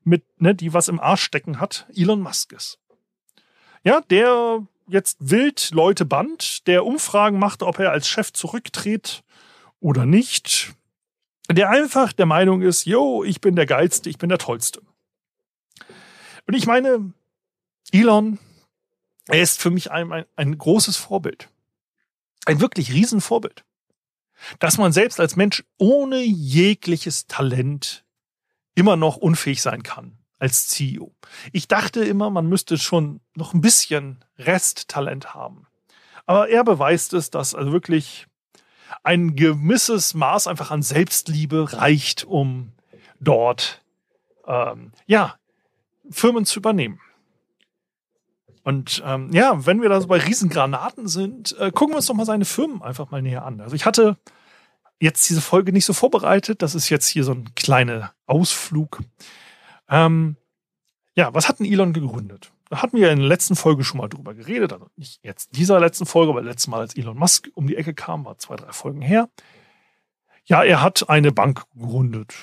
mit, 0.05 0.25
ne, 0.41 0.55
die 0.55 0.73
was 0.73 0.89
im 0.89 0.99
Arsch 0.99 1.23
stecken 1.23 1.61
hat, 1.61 1.87
Elon 1.95 2.23
Musk 2.23 2.55
ist. 2.55 2.79
Ja, 3.85 4.01
der 4.01 4.67
jetzt 4.89 5.19
wild 5.21 5.73
Leute 5.73 6.07
band, 6.07 6.67
der 6.67 6.87
Umfragen 6.87 7.39
macht, 7.39 7.63
ob 7.63 7.79
er 7.79 7.91
als 7.91 8.09
Chef 8.09 8.33
zurücktritt 8.33 9.23
oder 9.79 10.07
nicht, 10.07 10.73
der 11.51 11.69
einfach 11.69 12.15
der 12.15 12.27
Meinung 12.27 12.63
ist, 12.63 12.87
yo, 12.87 13.23
ich 13.23 13.43
bin 13.43 13.55
der 13.55 13.67
Geilste, 13.67 14.09
ich 14.09 14.17
bin 14.17 14.31
der 14.31 14.39
Tollste. 14.39 14.81
Und 16.47 16.55
ich 16.55 16.67
meine, 16.67 17.13
Elon, 17.93 18.39
er 19.27 19.43
ist 19.43 19.61
für 19.61 19.71
mich 19.71 19.91
ein, 19.91 20.11
ein, 20.11 20.25
ein 20.37 20.57
großes 20.57 20.97
Vorbild. 20.97 21.51
Ein 22.47 22.63
wirklich 22.63 22.95
Riesenvorbild. 22.95 23.67
Dass 24.59 24.79
man 24.79 24.93
selbst 24.93 25.21
als 25.21 25.37
Mensch 25.37 25.65
ohne 25.79 26.23
jegliches 26.23 27.27
Talent 27.27 28.05
immer 28.75 28.97
noch 28.97 29.17
unfähig 29.17 29.63
sein 29.63 29.83
kann 29.83 30.19
als 30.39 30.69
CEO. 30.69 31.15
Ich 31.53 31.67
dachte 31.67 32.05
immer, 32.05 32.31
man 32.31 32.47
müsste 32.47 32.79
schon 32.79 33.21
noch 33.35 33.55
ein 33.55 33.61
bisschen 33.61 34.25
Resttalent 34.39 35.35
haben. 35.35 35.67
Aber 36.27 36.49
er 36.49 36.65
beweist 36.65 37.15
es, 37.15 37.31
dass 37.31 37.55
also 37.55 37.73
wirklich 37.73 38.27
ein 39.03 39.37
gewisses 39.37 40.15
Maß 40.15 40.47
einfach 40.47 40.71
an 40.71 40.83
Selbstliebe 40.83 41.73
reicht, 41.73 42.25
um 42.25 42.73
dort 43.21 43.83
ähm, 44.47 44.93
ja 45.07 45.37
Firmen 46.11 46.45
zu 46.45 46.59
übernehmen. 46.59 47.01
Und 48.67 49.01
ähm, 49.07 49.31
ja, 49.33 49.65
wenn 49.65 49.81
wir 49.81 49.89
da 49.89 50.01
so 50.01 50.09
bei 50.09 50.19
Riesengranaten 50.19 51.07
sind, 51.07 51.57
äh, 51.61 51.71
gucken 51.71 51.93
wir 51.93 51.99
uns 51.99 52.07
doch 52.07 52.17
mal 52.17 52.27
seine 52.27 52.45
Firmen 52.45 52.83
einfach 52.83 53.13
mal 53.13 53.23
näher 53.23 53.45
an. 53.45 53.61
Also 53.61 53.77
ich 53.77 53.87
hatte 53.87 54.17
jetzt 54.99 55.31
diese 55.31 55.41
Folge 55.41 55.73
nicht 55.73 55.85
so 55.85 55.93
vorbereitet. 55.93 56.63
Das 56.63 56.75
ist 56.75 56.89
jetzt 56.89 57.07
hier 57.07 57.23
so 57.23 57.31
ein 57.31 57.55
kleiner 57.55 58.13
Ausflug. 58.27 59.05
Ähm, 59.89 60.35
ja, 61.15 61.33
was 61.33 61.49
hat 61.49 61.61
denn 61.61 61.67
Elon 61.67 61.93
gegründet? 61.93 62.51
Da 62.69 62.83
hatten 62.83 62.97
wir 62.97 63.13
in 63.13 63.21
der 63.21 63.29
letzten 63.29 63.55
Folge 63.55 63.85
schon 63.85 63.99
mal 63.99 64.09
drüber 64.09 64.35
geredet. 64.35 64.73
Also 64.73 64.89
nicht 64.97 65.21
jetzt 65.23 65.57
dieser 65.57 65.79
letzten 65.79 66.05
Folge, 66.05 66.33
aber 66.33 66.43
letztes 66.43 66.67
Mal, 66.67 66.81
als 66.81 66.97
Elon 66.97 67.17
Musk 67.17 67.49
um 67.55 67.69
die 67.69 67.77
Ecke 67.77 67.95
kam, 67.95 68.25
war 68.25 68.37
zwei, 68.39 68.57
drei 68.57 68.73
Folgen 68.73 69.01
her. 69.01 69.29
Ja, 70.45 70.65
er 70.65 70.83
hat 70.83 71.09
eine 71.09 71.31
Bank 71.31 71.63
gegründet 71.73 72.35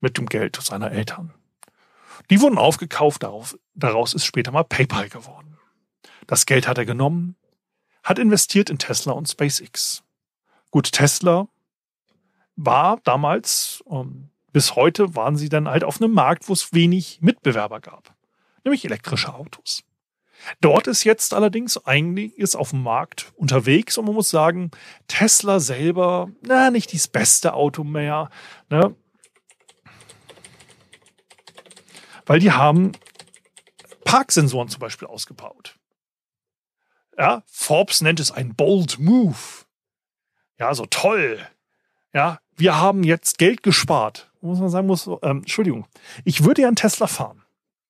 mit 0.00 0.18
dem 0.18 0.26
Geld 0.26 0.56
seiner 0.60 0.90
Eltern. 0.90 1.32
Die 2.30 2.40
wurden 2.40 2.58
aufgekauft, 2.58 3.26
daraus 3.74 4.14
ist 4.14 4.24
später 4.24 4.52
mal 4.52 4.62
PayPal 4.62 5.08
geworden. 5.08 5.58
Das 6.28 6.46
Geld 6.46 6.68
hat 6.68 6.78
er 6.78 6.86
genommen, 6.86 7.34
hat 8.04 8.20
investiert 8.20 8.70
in 8.70 8.78
Tesla 8.78 9.12
und 9.12 9.28
SpaceX. 9.28 10.04
Gut, 10.70 10.92
Tesla 10.92 11.48
war 12.54 13.00
damals, 13.02 13.82
ähm, 13.90 14.30
bis 14.52 14.76
heute 14.76 15.16
waren 15.16 15.36
sie 15.36 15.48
dann 15.48 15.68
halt 15.68 15.82
auf 15.82 16.00
einem 16.00 16.12
Markt, 16.12 16.48
wo 16.48 16.52
es 16.52 16.72
wenig 16.72 17.20
Mitbewerber 17.20 17.80
gab, 17.80 18.14
nämlich 18.64 18.84
elektrische 18.84 19.34
Autos. 19.34 19.82
Dort 20.60 20.86
ist 20.86 21.04
jetzt 21.04 21.34
allerdings 21.34 21.76
einiges 21.78 22.56
auf 22.56 22.70
dem 22.70 22.82
Markt 22.82 23.32
unterwegs 23.36 23.98
und 23.98 24.06
man 24.06 24.14
muss 24.14 24.30
sagen, 24.30 24.70
Tesla 25.06 25.60
selber, 25.60 26.30
na, 26.42 26.70
nicht 26.70 26.94
das 26.94 27.08
beste 27.08 27.54
Auto 27.54 27.84
mehr. 27.84 28.30
Ne? 28.70 28.94
Weil 32.30 32.38
die 32.38 32.52
haben 32.52 32.92
Parksensoren 34.04 34.68
zum 34.68 34.78
Beispiel 34.78 35.08
ausgebaut. 35.08 35.74
Ja, 37.18 37.42
Forbes 37.48 38.02
nennt 38.02 38.20
es 38.20 38.30
ein 38.30 38.54
bold 38.54 39.00
move. 39.00 39.34
Ja, 40.56 40.72
so 40.72 40.86
toll. 40.86 41.44
Ja, 42.12 42.38
wir 42.54 42.76
haben 42.76 43.02
jetzt 43.02 43.36
Geld 43.38 43.64
gespart. 43.64 44.30
Muss 44.42 44.60
man 44.60 44.68
sagen, 44.68 44.86
muss, 44.86 45.08
ähm, 45.08 45.38
Entschuldigung. 45.38 45.88
Ich 46.24 46.44
würde 46.44 46.62
ja 46.62 46.68
einen 46.68 46.76
Tesla 46.76 47.08
fahren. 47.08 47.39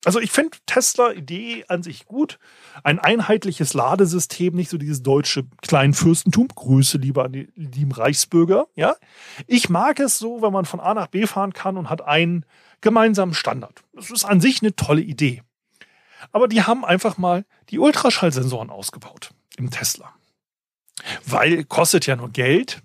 Also 0.05 0.19
ich 0.19 0.33
finde 0.33 0.57
Tesla-Idee 0.65 1.67
an 1.69 1.83
sich 1.83 2.07
gut. 2.07 2.39
Ein 2.85 2.99
einheitliches 2.99 3.75
Ladesystem, 3.75 4.55
nicht 4.55 4.71
so 4.71 4.79
dieses 4.79 5.03
deutsche 5.03 5.45
Kleinfürstentum. 5.61 6.49
Grüße 6.49 6.97
lieber 6.99 7.25
an 7.25 7.33
die 7.33 7.49
lieben 7.55 7.93
Reichsbürger. 7.93 8.67
Ja, 8.75 8.97
ich 9.47 9.69
mag 9.69 10.01
es 10.01 10.19
so, 10.19 10.41
wenn 10.41 10.53
man 10.53 10.65
von 10.65 10.81
A 10.81 10.95
nach 10.95 11.09
B 11.09 11.27
fahren 11.27 11.53
kann 11.53 11.77
und 11.77 11.91
hat 11.91 12.03
einen 12.03 12.47
gemeinsamen 12.81 13.35
Standard. 13.35 13.83
Das 13.93 14.11
ist 14.11 14.25
an 14.25 14.41
sich 14.41 14.63
eine 14.63 14.75
tolle 14.75 15.03
Idee. 15.03 15.43
Aber 16.33 16.49
die 16.49 16.63
haben 16.63 16.85
einfach 16.85 17.19
mal 17.19 17.45
die 17.69 17.79
Ultraschallsensoren 17.79 18.71
ausgebaut 18.71 19.33
im 19.57 19.71
Tesla. 19.71 20.15
Weil 21.27 21.65
kostet 21.65 22.07
ja 22.07 22.17
nur 22.17 22.31
Geld. 22.31 22.83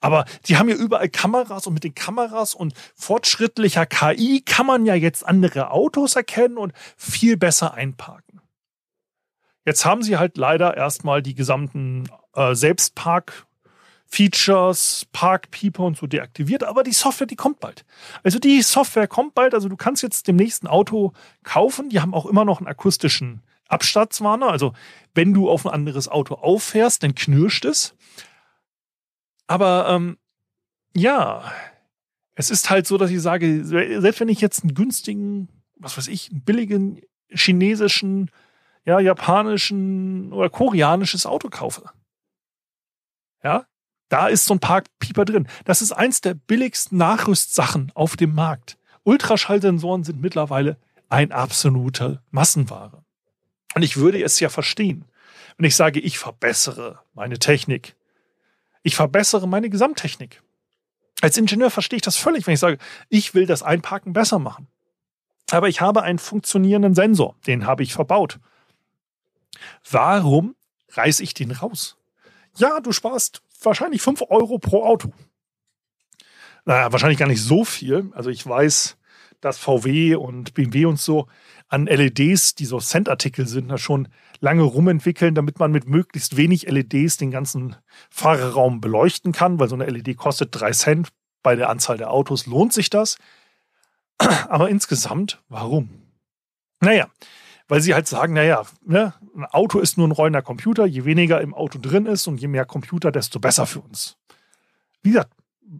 Aber 0.00 0.24
die 0.46 0.56
haben 0.56 0.68
ja 0.68 0.76
überall 0.76 1.08
Kameras 1.08 1.66
und 1.66 1.74
mit 1.74 1.84
den 1.84 1.94
Kameras 1.94 2.54
und 2.54 2.74
fortschrittlicher 2.94 3.86
KI 3.86 4.42
kann 4.44 4.66
man 4.66 4.86
ja 4.86 4.94
jetzt 4.94 5.26
andere 5.26 5.70
Autos 5.70 6.14
erkennen 6.14 6.56
und 6.56 6.72
viel 6.96 7.36
besser 7.36 7.74
einparken. 7.74 8.40
Jetzt 9.64 9.84
haben 9.84 10.02
sie 10.02 10.16
halt 10.16 10.36
leider 10.36 10.76
erstmal 10.76 11.22
die 11.22 11.34
gesamten 11.34 12.08
äh, 12.34 12.54
Selbstpark 12.54 13.46
Features, 14.10 15.06
Park 15.12 15.50
People 15.50 15.84
und 15.84 15.98
so 15.98 16.06
deaktiviert, 16.06 16.64
aber 16.64 16.82
die 16.82 16.92
Software, 16.92 17.26
die 17.26 17.36
kommt 17.36 17.60
bald. 17.60 17.84
Also 18.22 18.38
die 18.38 18.62
Software 18.62 19.06
kommt 19.06 19.34
bald, 19.34 19.52
also 19.52 19.68
du 19.68 19.76
kannst 19.76 20.02
jetzt 20.02 20.26
dem 20.26 20.36
nächsten 20.36 20.66
Auto 20.66 21.12
kaufen, 21.42 21.90
die 21.90 22.00
haben 22.00 22.14
auch 22.14 22.24
immer 22.24 22.46
noch 22.46 22.58
einen 22.58 22.68
akustischen 22.68 23.42
Abstandswarner, 23.68 24.48
also 24.48 24.72
wenn 25.14 25.34
du 25.34 25.50
auf 25.50 25.66
ein 25.66 25.72
anderes 25.72 26.08
Auto 26.08 26.36
auffährst, 26.36 27.02
dann 27.02 27.14
knirscht 27.14 27.66
es. 27.66 27.94
Aber 29.48 29.88
ähm, 29.88 30.18
ja, 30.94 31.50
es 32.36 32.50
ist 32.50 32.70
halt 32.70 32.86
so, 32.86 32.96
dass 32.98 33.10
ich 33.10 33.20
sage, 33.20 33.64
selbst 33.64 34.20
wenn 34.20 34.28
ich 34.28 34.40
jetzt 34.40 34.62
einen 34.62 34.74
günstigen, 34.74 35.48
was 35.76 35.96
weiß 35.98 36.06
ich, 36.06 36.30
einen 36.30 36.42
billigen 36.42 37.00
chinesischen, 37.28 38.30
ja, 38.84 39.00
japanischen 39.00 40.32
oder 40.32 40.48
koreanisches 40.48 41.26
Auto 41.26 41.48
kaufe, 41.48 41.90
ja, 43.42 43.66
da 44.08 44.28
ist 44.28 44.44
so 44.46 44.54
ein 44.54 44.60
Parkpieper 44.60 45.24
drin. 45.24 45.48
Das 45.64 45.82
ist 45.82 45.92
eins 45.92 46.20
der 46.20 46.34
billigsten 46.34 46.96
Nachrüstsachen 46.96 47.92
auf 47.94 48.16
dem 48.16 48.34
Markt. 48.34 48.78
Ultraschallsensoren 49.04 50.04
sind 50.04 50.20
mittlerweile 50.20 50.76
ein 51.08 51.32
absoluter 51.32 52.22
Massenware. 52.30 53.04
Und 53.74 53.82
ich 53.82 53.96
würde 53.96 54.22
es 54.22 54.40
ja 54.40 54.48
verstehen, 54.48 55.04
wenn 55.56 55.66
ich 55.66 55.76
sage, 55.76 56.00
ich 56.00 56.18
verbessere 56.18 57.00
meine 57.14 57.38
Technik. 57.38 57.96
Ich 58.82 58.96
verbessere 58.96 59.46
meine 59.46 59.70
Gesamttechnik. 59.70 60.42
Als 61.20 61.36
Ingenieur 61.36 61.70
verstehe 61.70 61.96
ich 61.96 62.02
das 62.02 62.16
völlig, 62.16 62.46
wenn 62.46 62.54
ich 62.54 62.60
sage, 62.60 62.78
ich 63.08 63.34
will 63.34 63.46
das 63.46 63.62
Einparken 63.62 64.12
besser 64.12 64.38
machen. 64.38 64.68
Aber 65.50 65.68
ich 65.68 65.80
habe 65.80 66.02
einen 66.02 66.18
funktionierenden 66.18 66.94
Sensor, 66.94 67.36
den 67.46 67.66
habe 67.66 67.82
ich 67.82 67.92
verbaut. 67.92 68.38
Warum 69.90 70.54
reiße 70.90 71.22
ich 71.22 71.34
den 71.34 71.50
raus? 71.50 71.96
Ja, 72.56 72.80
du 72.80 72.92
sparst 72.92 73.42
wahrscheinlich 73.62 74.02
5 74.02 74.22
Euro 74.28 74.58
pro 74.58 74.84
Auto. 74.84 75.12
Naja, 76.64 76.92
wahrscheinlich 76.92 77.18
gar 77.18 77.28
nicht 77.28 77.42
so 77.42 77.64
viel. 77.64 78.10
Also 78.14 78.30
ich 78.30 78.46
weiß, 78.46 78.96
dass 79.40 79.58
VW 79.58 80.16
und 80.16 80.54
BMW 80.54 80.84
und 80.84 81.00
so 81.00 81.28
an 81.68 81.86
LEDs, 81.86 82.54
die 82.54 82.64
so 82.64 82.80
Cent-Artikel 82.80 83.46
sind, 83.46 83.68
da 83.68 83.78
schon 83.78 84.08
lange 84.40 84.62
rumentwickeln, 84.62 85.34
damit 85.34 85.58
man 85.58 85.70
mit 85.70 85.86
möglichst 85.86 86.36
wenig 86.36 86.68
LEDs 86.68 87.18
den 87.18 87.30
ganzen 87.30 87.76
Fahrerraum 88.10 88.80
beleuchten 88.80 89.32
kann, 89.32 89.58
weil 89.60 89.68
so 89.68 89.74
eine 89.74 89.86
LED 89.86 90.16
kostet 90.16 90.48
3 90.52 90.70
Cent. 90.72 91.08
Bei 91.42 91.54
der 91.54 91.68
Anzahl 91.68 91.98
der 91.98 92.10
Autos 92.10 92.46
lohnt 92.46 92.72
sich 92.72 92.90
das. 92.90 93.18
Aber 94.18 94.68
insgesamt, 94.68 95.42
warum? 95.48 95.90
Naja, 96.80 97.08
weil 97.68 97.80
sie 97.80 97.94
halt 97.94 98.08
sagen, 98.08 98.32
naja, 98.32 98.62
ne, 98.84 99.12
ein 99.36 99.44
Auto 99.44 99.78
ist 99.78 99.98
nur 99.98 100.08
ein 100.08 100.12
rollender 100.12 100.42
Computer, 100.42 100.86
je 100.86 101.04
weniger 101.04 101.40
im 101.40 101.54
Auto 101.54 101.78
drin 101.78 102.06
ist 102.06 102.26
und 102.26 102.40
je 102.40 102.48
mehr 102.48 102.64
Computer, 102.64 103.12
desto 103.12 103.40
besser 103.40 103.66
für 103.66 103.80
uns. 103.80 104.16
Wie 105.02 105.10
gesagt, 105.10 105.32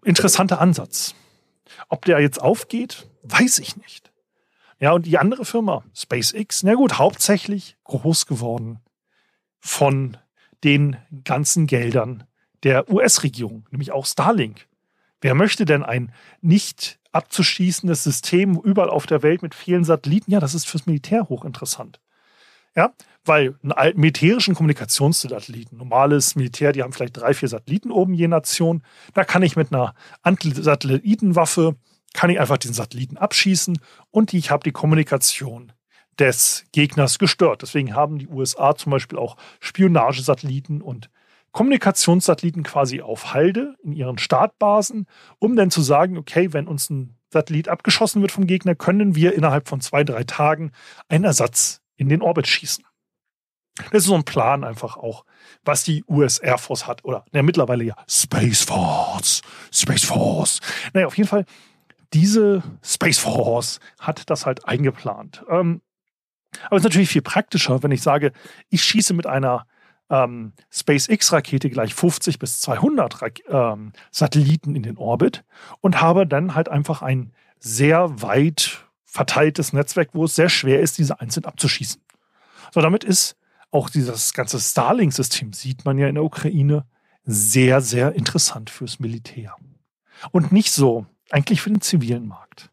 interessanter 0.05 0.61
Ansatz. 0.61 1.15
Ob 1.89 2.05
der 2.05 2.21
jetzt 2.21 2.41
aufgeht, 2.41 3.09
weiß 3.23 3.59
ich 3.61 3.77
nicht. 3.77 4.08
Ja, 4.81 4.93
und 4.93 5.07
die 5.07 5.19
andere 5.19 5.45
Firma, 5.45 5.83
SpaceX, 5.95 6.63
na 6.63 6.75
gut, 6.75 6.99
hauptsächlich 6.99 7.77
groß 7.85 8.27
geworden 8.27 8.79
von 9.59 10.17
den 10.63 10.97
ganzen 11.25 11.67
Geldern 11.67 12.25
der 12.63 12.89
US-Regierung, 12.91 13.67
nämlich 13.71 13.93
auch 13.93 14.07
Starlink. 14.07 14.69
Wer 15.21 15.35
möchte 15.35 15.65
denn 15.65 15.83
ein 15.83 16.13
nicht 16.41 17.01
abzuschießendes 17.11 18.05
System 18.05 18.57
überall 18.57 18.91
auf 18.91 19.07
der 19.07 19.23
Welt 19.23 19.43
mit 19.43 19.55
vielen 19.55 19.85
Satelliten? 19.85 20.31
Ja, 20.31 20.39
das 20.39 20.55
ist 20.55 20.69
fürs 20.69 20.87
Militär 20.87 21.29
hochinteressant. 21.29 22.01
Ja, 22.77 22.93
weil 23.25 23.59
einen 23.75 23.99
militärischen 23.99 24.55
Kommunikationssatelliten, 24.55 25.77
normales 25.77 26.37
Militär, 26.37 26.73
die 26.73 26.85
haben 26.85 26.93
vielleicht 26.93 27.17
drei, 27.17 27.35
vier 27.35 27.49
Satelliten 27.49 27.91
oben 27.91 28.15
je 28.15 28.29
Nation. 28.29 28.85
Da 29.15 29.25
kann 29.25 29.43
ich 29.43 29.57
mit 29.57 29.73
einer 29.73 29.95
Antisatellitenwaffe, 30.23 31.75
kann 32.15 32.31
ich 32.31 32.41
einfach 32.41 32.59
den 32.59 32.73
Satelliten 32.73 33.17
abschießen 33.17 33.79
und 34.11 34.35
ich 34.35 34.51
habe 34.51 34.65
die 34.65 34.73
Kommunikation 34.73 35.73
des 36.19 36.65
Gegners 36.73 37.19
gestört. 37.19 37.63
Deswegen 37.63 37.95
haben 37.95 38.19
die 38.19 38.29
USA 38.29 38.75
zum 38.75 38.91
Beispiel 38.91 39.19
auch 39.19 39.37
Spionagesatelliten 39.61 40.83
und 40.83 41.11
Kommunikationssatelliten 41.53 42.63
quasi 42.63 43.01
auf 43.01 43.33
Halde 43.33 43.75
in 43.83 43.93
ihren 43.93 44.19
Startbasen, 44.19 45.07
um 45.39 45.57
dann 45.57 45.71
zu 45.71 45.83
sagen, 45.83 46.19
okay, 46.19 46.53
wenn 46.53 46.67
uns 46.67 46.91
ein 46.91 47.17
Satellit 47.33 47.69
abgeschossen 47.69 48.23
wird 48.23 48.33
vom 48.33 48.47
Gegner, 48.47 48.75
können 48.75 49.15
wir 49.15 49.35
innerhalb 49.35 49.69
von 49.69 49.81
zwei, 49.81 50.05
drei 50.05 50.25
Tagen 50.25 50.73
einen 51.09 51.25
Ersatz 51.25 51.81
in 51.97 52.09
den 52.09 52.23
Orbit 52.23 52.47
schießen. 52.47 52.85
Das 53.91 54.03
ist 54.03 54.07
so 54.07 54.15
ein 54.15 54.25
Plan 54.25 54.65
einfach 54.65 54.97
auch, 54.97 55.25
was 55.65 55.85
die 55.85 56.05
US 56.09 56.39
Air 56.39 56.59
Force 56.59 56.87
hat. 56.87 57.05
Oder 57.05 57.25
ja, 57.33 57.43
mittlerweile 57.43 57.85
ja 57.85 57.95
Space 58.09 58.63
Force. 58.63 59.43
Space 59.73 60.05
Force. 60.05 60.61
Naja, 60.93 61.07
auf 61.07 61.17
jeden 61.17 61.29
Fall, 61.29 61.45
diese 62.13 62.63
Space 62.83 63.19
Force 63.19 63.81
hat 63.99 64.31
das 64.31 64.47
halt 64.47 64.67
eingeplant. 64.67 65.45
Ähm, 65.49 65.83
aber 66.67 66.77
es 66.77 66.81
ist 66.81 66.85
natürlich 66.85 67.11
viel 67.11 67.23
praktischer, 67.23 67.83
wenn 67.83 67.91
ich 67.91 68.03
sage, 68.03 68.33
ich 68.71 68.83
schieße 68.83 69.15
mit 69.15 69.27
einer 69.27 69.67
ähm, 70.11 70.53
SpaceX-Rakete 70.71 71.69
gleich 71.71 71.95
50 71.95 72.39
bis 72.39 72.61
200 72.61 73.23
Ra 73.23 73.29
ähm, 73.49 73.93
Satelliten 74.11 74.75
in 74.75 74.83
den 74.83 74.97
Orbit 74.97 75.45
und 75.81 76.01
habe 76.01 76.27
dann 76.27 76.55
halt 76.55 76.69
einfach 76.69 77.03
ein 77.03 77.33
sehr 77.59 78.23
weit 78.23 78.85
verteiltes 79.05 79.73
Netzwerk, 79.73 80.11
wo 80.13 80.25
es 80.25 80.35
sehr 80.35 80.49
schwer 80.49 80.81
ist, 80.81 80.99
diese 80.99 81.21
einzeln 81.21 81.45
abzuschießen. 81.45 82.01
So, 82.73 82.81
damit 82.81 83.05
ist 83.05 83.37
auch 83.71 83.91
dieses 83.91 84.33
ganze 84.33 84.59
Starlink-System, 84.59 85.53
sieht 85.53 85.85
man 85.85 85.99
ja 85.99 86.09
in 86.09 86.15
der 86.15 86.25
Ukraine, 86.25 86.87
sehr, 87.25 87.81
sehr 87.83 88.15
interessant 88.15 88.71
fürs 88.71 89.01
Militär. 89.01 89.55
Und 90.31 90.53
nicht 90.53 90.73
so, 90.73 91.07
eigentlich 91.31 91.61
für 91.61 91.71
den 91.71 91.81
zivilen 91.81 92.27
Markt. 92.27 92.71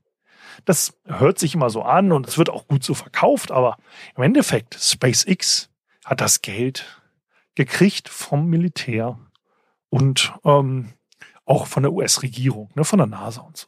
Das 0.64 0.98
hört 1.06 1.38
sich 1.40 1.56
immer 1.56 1.70
so 1.70 1.84
an 1.84 2.12
und 2.12 2.28
es 2.28 2.38
wird 2.38 2.50
auch 2.50 2.68
gut 2.68 2.84
so 2.84 2.94
verkauft, 2.94 3.52
aber 3.52 3.78
im 4.16 4.24
Endeffekt, 4.24 4.76
SpaceX 4.76 5.70
hat 6.06 6.22
das 6.22 6.42
Geld 6.42 7.02
gekriegt 7.56 8.10
vom 8.10 8.48
Militär 8.48 9.20
und 9.90 10.34
ähm, 10.44 10.94
auch 11.46 11.68
von 11.68 11.84
der 11.84 11.94
US-Regierung, 11.94 12.70
ne, 12.76 12.84
von 12.84 13.00
der 13.00 13.08
NASA 13.08 13.42
und 13.42 13.58
so. 13.58 13.68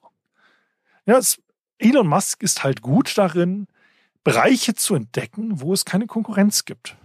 Ja, 1.06 1.18
es, 1.18 1.42
Elon 1.78 2.08
Musk 2.08 2.42
ist 2.44 2.64
halt 2.64 2.82
gut 2.82 3.18
darin, 3.18 3.68
Bereiche 4.24 4.74
zu 4.76 4.96
entdecken, 4.96 5.62
wo 5.62 5.72
es 5.74 5.86
keine 5.86 6.08
Konkurrenz 6.08 6.66
gibt. 6.66 6.98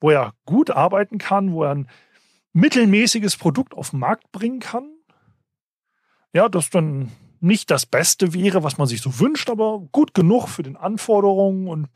Wo 0.00 0.10
er 0.10 0.34
gut 0.44 0.70
arbeiten 0.70 1.18
kann, 1.18 1.52
wo 1.52 1.64
er 1.64 1.74
ein 1.74 1.88
mittelmäßiges 2.52 3.36
Produkt 3.36 3.74
auf 3.74 3.90
den 3.90 3.98
Markt 3.98 4.30
bringen 4.30 4.60
kann. 4.60 4.91
Ja, 6.32 6.48
das 6.48 6.70
dann 6.70 7.10
nicht 7.40 7.70
das 7.70 7.86
Beste 7.86 8.32
wäre, 8.34 8.62
was 8.62 8.78
man 8.78 8.86
sich 8.86 9.02
so 9.02 9.18
wünscht, 9.18 9.50
aber 9.50 9.80
gut 9.90 10.14
genug 10.14 10.48
für 10.48 10.62
den 10.62 10.76
Anforderungen 10.76 11.66
und 11.66 11.88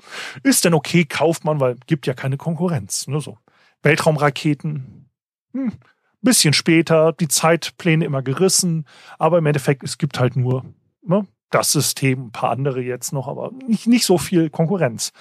ist 0.42 0.64
denn 0.64 0.74
okay, 0.74 1.04
kauft 1.04 1.44
man, 1.44 1.60
weil 1.60 1.76
gibt 1.86 2.06
ja 2.06 2.14
keine 2.14 2.36
Konkurrenz. 2.36 3.06
Ne, 3.06 3.20
so. 3.20 3.38
Weltraumraketen, 3.82 5.08
hm, 5.52 5.72
bisschen 6.20 6.52
später, 6.52 7.12
die 7.12 7.28
Zeitpläne 7.28 8.04
immer 8.04 8.22
gerissen, 8.22 8.86
aber 9.18 9.38
im 9.38 9.46
Endeffekt, 9.46 9.84
es 9.84 9.98
gibt 9.98 10.18
halt 10.18 10.34
nur 10.34 10.64
ne, 11.02 11.26
das 11.50 11.70
System, 11.70 12.26
ein 12.26 12.32
paar 12.32 12.50
andere 12.50 12.82
jetzt 12.82 13.12
noch, 13.12 13.28
aber 13.28 13.52
nicht, 13.66 13.86
nicht 13.86 14.04
so 14.04 14.18
viel 14.18 14.50
Konkurrenz. 14.50 15.12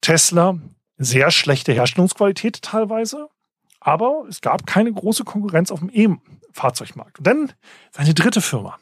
Tesla, 0.00 0.58
sehr 0.98 1.32
schlechte 1.32 1.72
Herstellungsqualität 1.72 2.62
teilweise, 2.62 3.28
aber 3.80 4.24
es 4.28 4.40
gab 4.40 4.66
keine 4.66 4.92
große 4.92 5.24
Konkurrenz 5.24 5.72
auf 5.72 5.80
dem 5.80 5.90
E-Fahrzeugmarkt. 6.56 7.18
Und 7.18 7.26
dann 7.26 7.52
seine 7.90 8.14
dritte 8.14 8.40
Firma, 8.40 8.78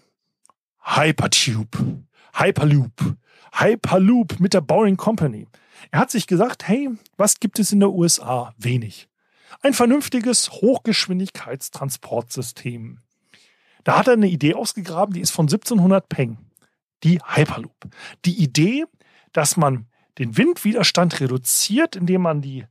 Hypertube, 0.82 2.04
Hyperloop, 2.34 3.16
Hyperloop 3.52 4.38
mit 4.40 4.52
der 4.54 4.60
Boring 4.60 4.96
Company. 4.96 5.48
Er 5.90 5.98
hat 6.00 6.10
sich 6.10 6.26
gesagt, 6.26 6.66
hey, 6.68 6.90
was 7.16 7.40
gibt 7.40 7.58
es 7.58 7.72
in 7.72 7.80
der 7.80 7.90
USA? 7.90 8.54
Wenig. 8.58 9.08
Ein 9.62 9.72
vernünftiges 9.74 10.50
Hochgeschwindigkeitstransportsystem. 10.50 12.98
Da 13.84 13.98
hat 13.98 14.08
er 14.08 14.14
eine 14.14 14.28
Idee 14.28 14.54
ausgegraben, 14.54 15.14
die 15.14 15.20
ist 15.20 15.30
von 15.30 15.44
1700 15.44 16.08
Peng. 16.08 16.38
Die 17.02 17.18
Hyperloop. 17.18 17.86
Die 18.24 18.42
Idee, 18.42 18.86
dass 19.32 19.58
man 19.58 19.86
den 20.18 20.36
Windwiderstand 20.36 21.20
reduziert, 21.20 21.96
indem 21.96 22.22
man 22.22 22.40
die, 22.40 22.66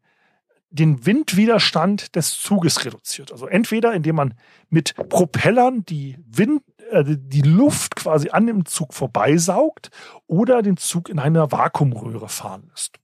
den 0.73 1.05
Windwiderstand 1.05 2.15
des 2.15 2.41
Zuges 2.41 2.83
reduziert. 2.83 3.31
Also 3.31 3.45
entweder 3.45 3.93
indem 3.93 4.15
man 4.15 4.33
mit 4.69 4.95
Propellern 5.07 5.85
die, 5.85 6.17
Wind, 6.25 6.63
äh, 6.89 7.03
die 7.05 7.43
Luft 7.43 7.95
quasi 7.95 8.29
an 8.29 8.47
dem 8.47 8.65
Zug 8.65 8.93
vorbeisaugt 8.93 9.91
oder 10.25 10.63
den 10.63 10.77
Zug 10.77 11.09
in 11.09 11.19
einer 11.19 11.51
Vakuumröhre 11.51 12.27
fahren 12.27 12.67
lässt. 12.71 12.97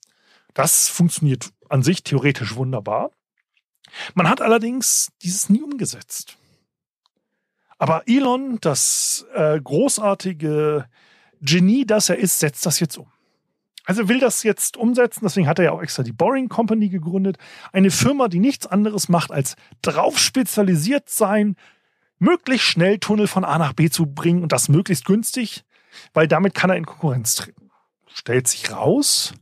Das 0.56 0.90
funktioniert 0.90 1.52
an 1.70 1.84
sich 1.84 2.04
theoretisch 2.04 2.56
wunderbar. 2.56 3.12
Man 4.16 4.28
hat 4.28 4.42
allerdings 4.42 5.10
dieses 5.22 5.50
nie 5.50 5.62
umgesetzt. 5.62 6.38
Aber 7.78 8.04
Elon, 8.08 8.58
das 8.62 9.28
äh, 9.36 9.62
großartige 9.62 10.90
Genie, 11.40 11.86
das 11.86 12.10
er 12.10 12.18
ist, 12.18 12.40
setzt 12.40 12.66
das 12.66 12.80
jetzt 12.80 12.98
um. 12.98 13.12
Also 13.86 14.08
will 14.08 14.20
das 14.20 14.44
jetzt 14.44 14.78
umsetzen, 14.78 15.22
deswegen 15.24 15.48
hat 15.48 15.60
er 15.60 15.66
ja 15.66 15.72
auch 15.72 15.82
extra 15.82 16.04
die 16.04 16.12
Boring 16.12 16.50
Company 16.50 16.90
gegründet. 16.90 17.38
Eine 17.72 17.92
Firma, 17.92 18.28
die 18.28 18.40
nichts 18.40 18.68
anderes 18.68 19.10
macht, 19.10 19.32
als 19.32 19.56
drauf 19.82 20.20
spezialisiert 20.20 21.10
sein, 21.10 21.56
möglichst 22.20 22.68
schnell 22.68 23.00
Tunnel 23.00 23.28
von 23.28 23.46
A 23.46 23.58
nach 23.58 23.74
B 23.74 23.90
zu 23.90 24.06
bringen 24.06 24.44
und 24.44 24.52
das 24.52 24.70
möglichst 24.70 25.06
günstig, 25.06 25.64
weil 26.14 26.28
damit 26.28 26.54
kann 26.54 26.70
er 26.70 26.76
in 26.76 26.86
Konkurrenz 26.86 27.36
treten. 27.36 27.72
Stellt 28.08 28.48
sich 28.48 28.72
raus, 28.72 29.34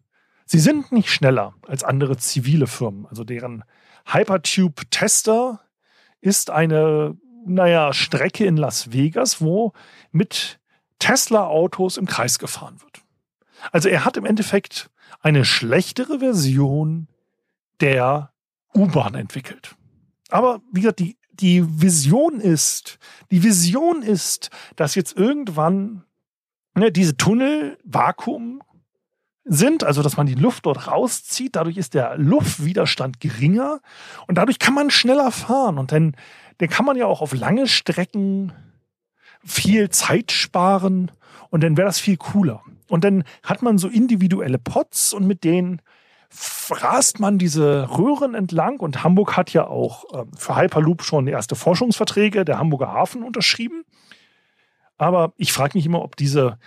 sie 0.45 0.60
sind 0.60 0.91
nicht 0.91 1.10
schneller 1.10 1.56
als 1.67 1.84
andere 1.84 2.17
zivile 2.17 2.67
Firmen. 2.67 3.06
Also 3.08 3.23
deren 3.23 3.63
Hypertube 4.06 4.89
Tester 4.89 5.62
ist 6.21 6.50
eine 6.50 7.17
naja, 7.47 7.93
Strecke 7.93 8.45
in 8.45 8.58
Las 8.58 8.91
Vegas, 8.91 9.41
wo 9.41 9.73
mit 10.12 10.60
Tesla-Autos 11.00 11.97
im 11.97 12.06
Kreis 12.06 12.39
gefahren 12.39 12.82
wird. 12.82 13.02
Also 13.72 13.89
er 13.89 14.06
hat 14.06 14.17
im 14.17 14.26
Endeffekt 14.26 14.89
eine 15.22 15.46
schlechtere 15.46 16.20
Version 16.20 17.08
der 17.80 18.32
U-Bahn 18.76 19.15
entwickelt. 19.15 19.76
Aber 20.30 20.62
wie 20.72 20.82
gesagt, 20.82 21.00
die, 21.00 21.17
die 21.32 21.63
Vision 21.82 22.39
ist, 22.39 23.00
die 23.32 23.43
Vision 23.43 24.02
ist, 24.02 24.50
dass 24.76 24.96
jetzt 24.96 25.15
irgendwann 25.17 26.04
ne, 26.76 26.91
diese 26.91 27.17
Tunnel 27.17 27.78
Vakuum 27.84 28.62
sind, 29.46 29.84
also 29.84 30.02
dass 30.04 30.17
man 30.17 30.28
die 30.28 30.36
Luft 30.36 30.65
dort 30.65 30.88
rauszieht, 30.88 31.56
dadurch 31.56 31.78
ist 31.78 31.93
der 31.93 32.17
Luftwiderstand 32.17 33.20
geringer 33.20 33.80
und 34.28 34.38
dadurch 34.38 34.60
kann 34.60 34.74
man 34.74 34.89
schneller 34.89 35.32
fahren 35.32 35.78
und 35.78 35.91
dann 35.91 36.15
den 36.60 36.70
kann 36.70 36.86
man 36.86 36.98
ja 36.98 37.06
auch 37.06 37.22
auf 37.22 37.34
lange 37.34 37.67
Strecken 37.67 38.52
viel 39.43 39.89
Zeit 39.89 40.32
sparen 40.32 41.12
und 41.50 41.63
dann 41.63 41.78
wäre 41.78 41.88
das 41.88 42.00
viel 42.00 42.17
cooler. 42.17 42.63
Und 42.89 43.04
dann 43.04 43.23
hat 43.43 43.62
man 43.62 43.78
so 43.78 43.88
individuelle 43.88 44.60
Pots 44.60 45.13
und 45.13 45.28
mit 45.28 45.43
denen 45.43 45.82
rast 46.69 47.19
man 47.19 47.38
diese 47.38 47.89
Röhren 47.97 48.36
entlang 48.36 48.80
und 48.80 49.04
Hamburg 49.04 49.38
hat 49.38 49.54
ja 49.54 49.67
auch 49.67 50.06
ähm, 50.13 50.32
für 50.36 50.56
Hyperloop 50.56 51.04
schon 51.04 51.28
erste 51.28 51.56
Forschungsverträge 51.56 52.43
der 52.43 52.60
Hamburger 52.60 52.91
Hafen 52.91 53.23
unterschrieben. 53.23 53.86
Aber 54.97 55.34
ich 55.38 55.54
frage 55.54 55.78
mich 55.78 55.86
immer, 55.86 56.02
ob 56.02 56.15
diese 56.15 56.58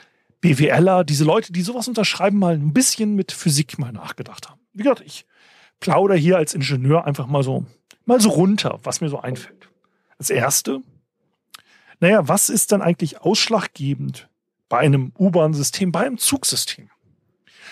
BWLer, 0.41 1.05
diese 1.05 1.25
Leute, 1.25 1.53
die 1.53 1.63
sowas 1.63 1.89
unterschreiben, 1.89 2.39
mal 2.39 2.55
ein 2.55 2.73
bisschen 2.73 3.15
mit 3.15 3.33
Physik 3.33 3.79
mal 3.79 3.93
nachgedacht 3.93 4.49
haben. 4.49 4.61
Wie 4.73 4.83
gesagt, 4.83 5.03
ich 5.05 5.27
plaudere 5.81 6.17
hier 6.17 6.39
als 6.39 6.55
Ingenieur 6.55 7.05
einfach 7.05 7.27
mal 7.27 7.43
so, 7.43 7.67
mal 8.07 8.21
so 8.21 8.31
runter, 8.31 8.79
was 8.83 9.01
mir 9.03 9.11
so 9.11 9.21
einfällt. 9.21 9.69
Das 10.17 10.31
erste, 10.31 10.81
naja, 11.99 12.27
was 12.29 12.49
ist 12.49 12.73
dann 12.73 12.81
eigentlich 12.81 13.21
ausschlaggebend 13.21 14.30
bei 14.71 14.79
einem 14.79 15.13
U-Bahn-System, 15.19 15.93
bei 15.93 16.07
einem 16.07 16.17
Zugsystem? 16.17 16.89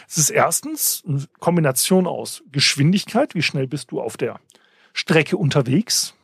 Es 0.07 0.19
ist 0.19 0.29
erstens 0.29 1.03
eine 1.07 1.25
Kombination 1.39 2.07
aus 2.07 2.43
Geschwindigkeit, 2.53 3.35
wie 3.35 3.43
schnell 3.43 3.67
bist 3.67 3.91
du 3.91 4.01
auf 4.03 4.19
der 4.19 4.41
Strecke 4.93 5.39
unterwegs, 5.39 6.15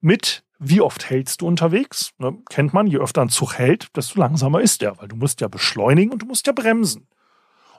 mit 0.00 0.44
wie 0.58 0.80
oft 0.80 1.10
hältst 1.10 1.40
du 1.40 1.46
unterwegs? 1.46 2.12
Ne, 2.18 2.38
kennt 2.48 2.72
man, 2.72 2.86
je 2.86 2.98
öfter 2.98 3.22
ein 3.22 3.28
Zug 3.28 3.58
hält, 3.58 3.94
desto 3.96 4.20
langsamer 4.20 4.60
ist 4.60 4.82
er, 4.82 4.98
weil 4.98 5.08
du 5.08 5.16
musst 5.16 5.40
ja 5.40 5.48
beschleunigen 5.48 6.12
und 6.12 6.22
du 6.22 6.26
musst 6.26 6.46
ja 6.46 6.52
bremsen. 6.52 7.08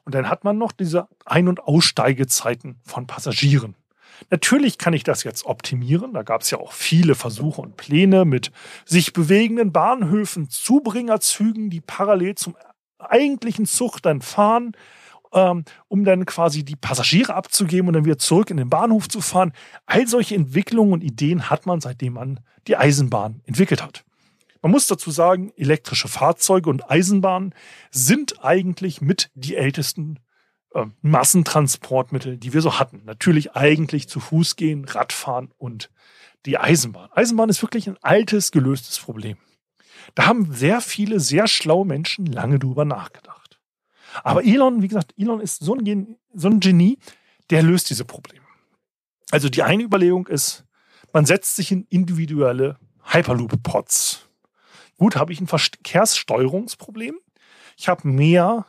Und 0.03 0.13
dann 0.13 0.29
hat 0.29 0.43
man 0.43 0.57
noch 0.57 0.71
diese 0.71 1.07
Ein- 1.25 1.47
und 1.47 1.61
Aussteigezeiten 1.61 2.79
von 2.83 3.07
Passagieren. 3.07 3.75
Natürlich 4.29 4.77
kann 4.77 4.93
ich 4.93 5.03
das 5.03 5.23
jetzt 5.23 5.45
optimieren. 5.45 6.13
Da 6.13 6.23
gab 6.23 6.41
es 6.41 6.51
ja 6.51 6.57
auch 6.57 6.71
viele 6.71 7.15
Versuche 7.15 7.61
und 7.61 7.77
Pläne 7.77 8.25
mit 8.25 8.51
sich 8.85 9.13
bewegenden 9.13 9.71
Bahnhöfen, 9.71 10.49
Zubringerzügen, 10.49 11.69
die 11.69 11.81
parallel 11.81 12.35
zum 12.35 12.55
eigentlichen 12.99 13.65
Zug 13.65 14.01
dann 14.01 14.21
fahren, 14.21 14.71
ähm, 15.33 15.65
um 15.87 16.03
dann 16.05 16.25
quasi 16.25 16.63
die 16.63 16.75
Passagiere 16.75 17.33
abzugeben 17.33 17.87
und 17.87 17.93
dann 17.93 18.05
wieder 18.05 18.17
zurück 18.17 18.49
in 18.49 18.57
den 18.57 18.69
Bahnhof 18.69 19.09
zu 19.09 19.21
fahren. 19.21 19.53
All 19.85 20.07
solche 20.07 20.35
Entwicklungen 20.35 20.93
und 20.93 21.03
Ideen 21.03 21.49
hat 21.49 21.65
man, 21.65 21.81
seitdem 21.81 22.13
man 22.13 22.39
die 22.67 22.77
Eisenbahn 22.77 23.41
entwickelt 23.45 23.83
hat. 23.83 24.03
Man 24.61 24.71
muss 24.71 24.87
dazu 24.87 25.11
sagen, 25.11 25.51
elektrische 25.57 26.07
Fahrzeuge 26.07 26.71
und 26.71 26.89
Eisenbahnen 26.89 27.53
sind 27.91 28.43
eigentlich 28.43 28.99
mit 28.99 29.29
die 29.35 29.55
ältesten 29.55 30.17
äh, 30.75 30.85
Massentransportmittel, 31.01 32.37
die 32.37 32.53
wir 32.53 32.61
so 32.61 32.77
hatten. 32.79 33.01
Natürlich 33.05 33.55
eigentlich 33.55 34.09
zu 34.09 34.19
Fuß 34.19 34.57
gehen, 34.57 34.85
Radfahren 34.85 35.51
und 35.57 35.89
die 36.45 36.57
Eisenbahn. 36.57 37.09
Eisenbahn 37.13 37.49
ist 37.49 37.61
wirklich 37.61 37.87
ein 37.87 37.97
altes, 38.01 38.51
gelöstes 38.51 38.99
Problem. 38.99 39.37
Da 40.15 40.25
haben 40.27 40.53
sehr 40.53 40.81
viele, 40.81 41.19
sehr 41.21 41.47
schlaue 41.47 41.85
Menschen 41.85 42.25
lange 42.25 42.59
drüber 42.59 42.83
nachgedacht. 42.83 43.59
Aber 44.23 44.43
Elon, 44.43 44.81
wie 44.81 44.89
gesagt, 44.89 45.13
Elon 45.17 45.39
ist 45.39 45.63
so 45.63 45.75
ein, 45.75 46.17
so 46.33 46.49
ein 46.49 46.59
Genie, 46.59 46.99
der 47.49 47.63
löst 47.63 47.89
diese 47.89 48.05
Probleme. 48.05 48.45
Also 49.31 49.49
die 49.49 49.63
eine 49.63 49.83
Überlegung 49.83 50.27
ist, 50.27 50.65
man 51.13 51.25
setzt 51.25 51.55
sich 51.55 51.71
in 51.71 51.85
individuelle 51.89 52.77
Hyperloop-Pods. 53.05 54.27
Gut, 54.97 55.15
habe 55.15 55.31
ich 55.31 55.39
ein 55.39 55.47
Verkehrssteuerungsproblem. 55.47 57.17
Ich 57.77 57.87
habe 57.87 58.07
mehr 58.07 58.65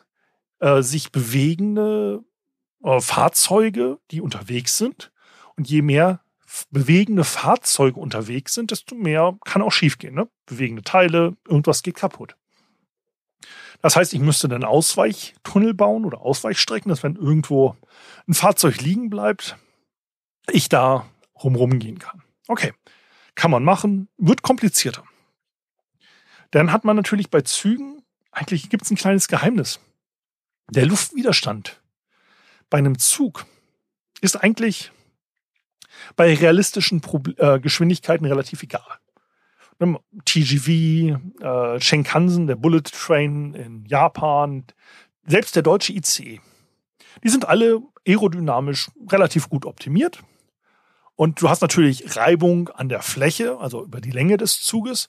äh, 0.60 0.82
sich 0.82 1.12
bewegende 1.12 2.24
äh, 2.82 3.00
Fahrzeuge, 3.00 3.98
die 4.10 4.20
unterwegs 4.20 4.78
sind. 4.78 5.12
Und 5.56 5.68
je 5.68 5.82
mehr 5.82 6.20
bewegende 6.70 7.24
Fahrzeuge 7.24 7.98
unterwegs 7.98 8.54
sind, 8.54 8.70
desto 8.70 8.94
mehr 8.94 9.36
kann 9.44 9.62
auch 9.62 9.72
schiefgehen. 9.72 10.14
Ne? 10.14 10.28
Bewegende 10.46 10.82
Teile, 10.82 11.36
irgendwas 11.46 11.82
geht 11.82 11.96
kaputt. 11.96 12.36
Das 13.82 13.96
heißt, 13.96 14.14
ich 14.14 14.20
müsste 14.20 14.48
einen 14.48 14.64
Ausweichtunnel 14.64 15.74
bauen 15.74 16.04
oder 16.04 16.20
Ausweichstrecken, 16.20 16.88
dass 16.88 17.02
wenn 17.02 17.16
irgendwo 17.16 17.76
ein 18.26 18.34
Fahrzeug 18.34 18.80
liegen 18.80 19.10
bleibt, 19.10 19.56
ich 20.50 20.68
da 20.68 21.06
rumrum 21.42 21.78
gehen 21.78 21.98
kann. 21.98 22.22
Okay, 22.48 22.72
kann 23.34 23.50
man 23.50 23.64
machen, 23.64 24.08
wird 24.16 24.42
komplizierter. 24.42 25.04
Dann 26.52 26.72
hat 26.72 26.84
man 26.84 26.96
natürlich 26.96 27.30
bei 27.30 27.42
Zügen, 27.42 28.02
eigentlich 28.30 28.70
gibt 28.70 28.84
es 28.84 28.90
ein 28.90 28.96
kleines 28.96 29.28
Geheimnis. 29.28 29.80
Der 30.70 30.86
Luftwiderstand 30.86 31.80
bei 32.70 32.78
einem 32.78 32.98
Zug 32.98 33.46
ist 34.20 34.36
eigentlich 34.36 34.90
bei 36.16 36.34
realistischen 36.34 37.00
äh, 37.38 37.60
Geschwindigkeiten 37.60 38.26
relativ 38.26 38.62
egal. 38.62 38.98
TGV, 40.24 41.18
äh, 41.40 41.80
Shinkansen, 41.80 42.46
der 42.46 42.56
Bullet 42.56 42.82
Train 42.82 43.54
in 43.54 43.84
Japan, 43.84 44.64
selbst 45.26 45.54
der 45.54 45.62
deutsche 45.62 45.92
ICE. 45.92 46.40
Die 47.22 47.28
sind 47.28 47.46
alle 47.46 47.82
aerodynamisch 48.06 48.90
relativ 49.10 49.48
gut 49.48 49.66
optimiert. 49.66 50.22
Und 51.14 51.40
du 51.40 51.48
hast 51.48 51.62
natürlich 51.62 52.16
Reibung 52.16 52.68
an 52.68 52.88
der 52.88 53.02
Fläche, 53.02 53.58
also 53.58 53.84
über 53.84 54.00
die 54.00 54.10
Länge 54.10 54.36
des 54.36 54.60
Zuges. 54.60 55.08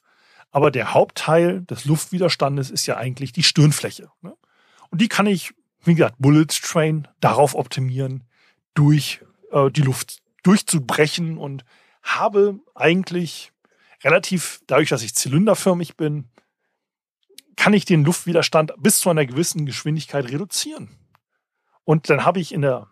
Aber 0.51 0.71
der 0.71 0.93
Hauptteil 0.93 1.61
des 1.63 1.85
Luftwiderstandes 1.85 2.69
ist 2.69 2.85
ja 2.85 2.97
eigentlich 2.97 3.33
die 3.33 3.43
Stirnfläche. 3.43 4.09
Ne? 4.21 4.33
Und 4.89 5.01
die 5.01 5.07
kann 5.07 5.25
ich, 5.27 5.53
wie 5.83 5.95
gesagt, 5.95 6.15
Bullet 6.19 6.47
Train 6.47 7.07
darauf 7.19 7.55
optimieren, 7.55 8.23
durch 8.73 9.21
äh, 9.51 9.69
die 9.71 9.81
Luft 9.81 10.21
durchzubrechen 10.43 11.37
und 11.37 11.65
habe 12.03 12.59
eigentlich 12.75 13.51
relativ, 14.03 14.61
dadurch, 14.67 14.89
dass 14.89 15.03
ich 15.03 15.15
zylinderförmig 15.15 15.97
bin, 15.97 16.29
kann 17.55 17.73
ich 17.73 17.85
den 17.85 18.05
Luftwiderstand 18.05 18.73
bis 18.77 18.99
zu 18.99 19.09
einer 19.09 19.25
gewissen 19.25 19.65
Geschwindigkeit 19.65 20.25
reduzieren. 20.25 20.89
Und 21.83 22.09
dann 22.09 22.23
habe 22.23 22.39
ich 22.39 22.53
in 22.53 22.61
der 22.61 22.87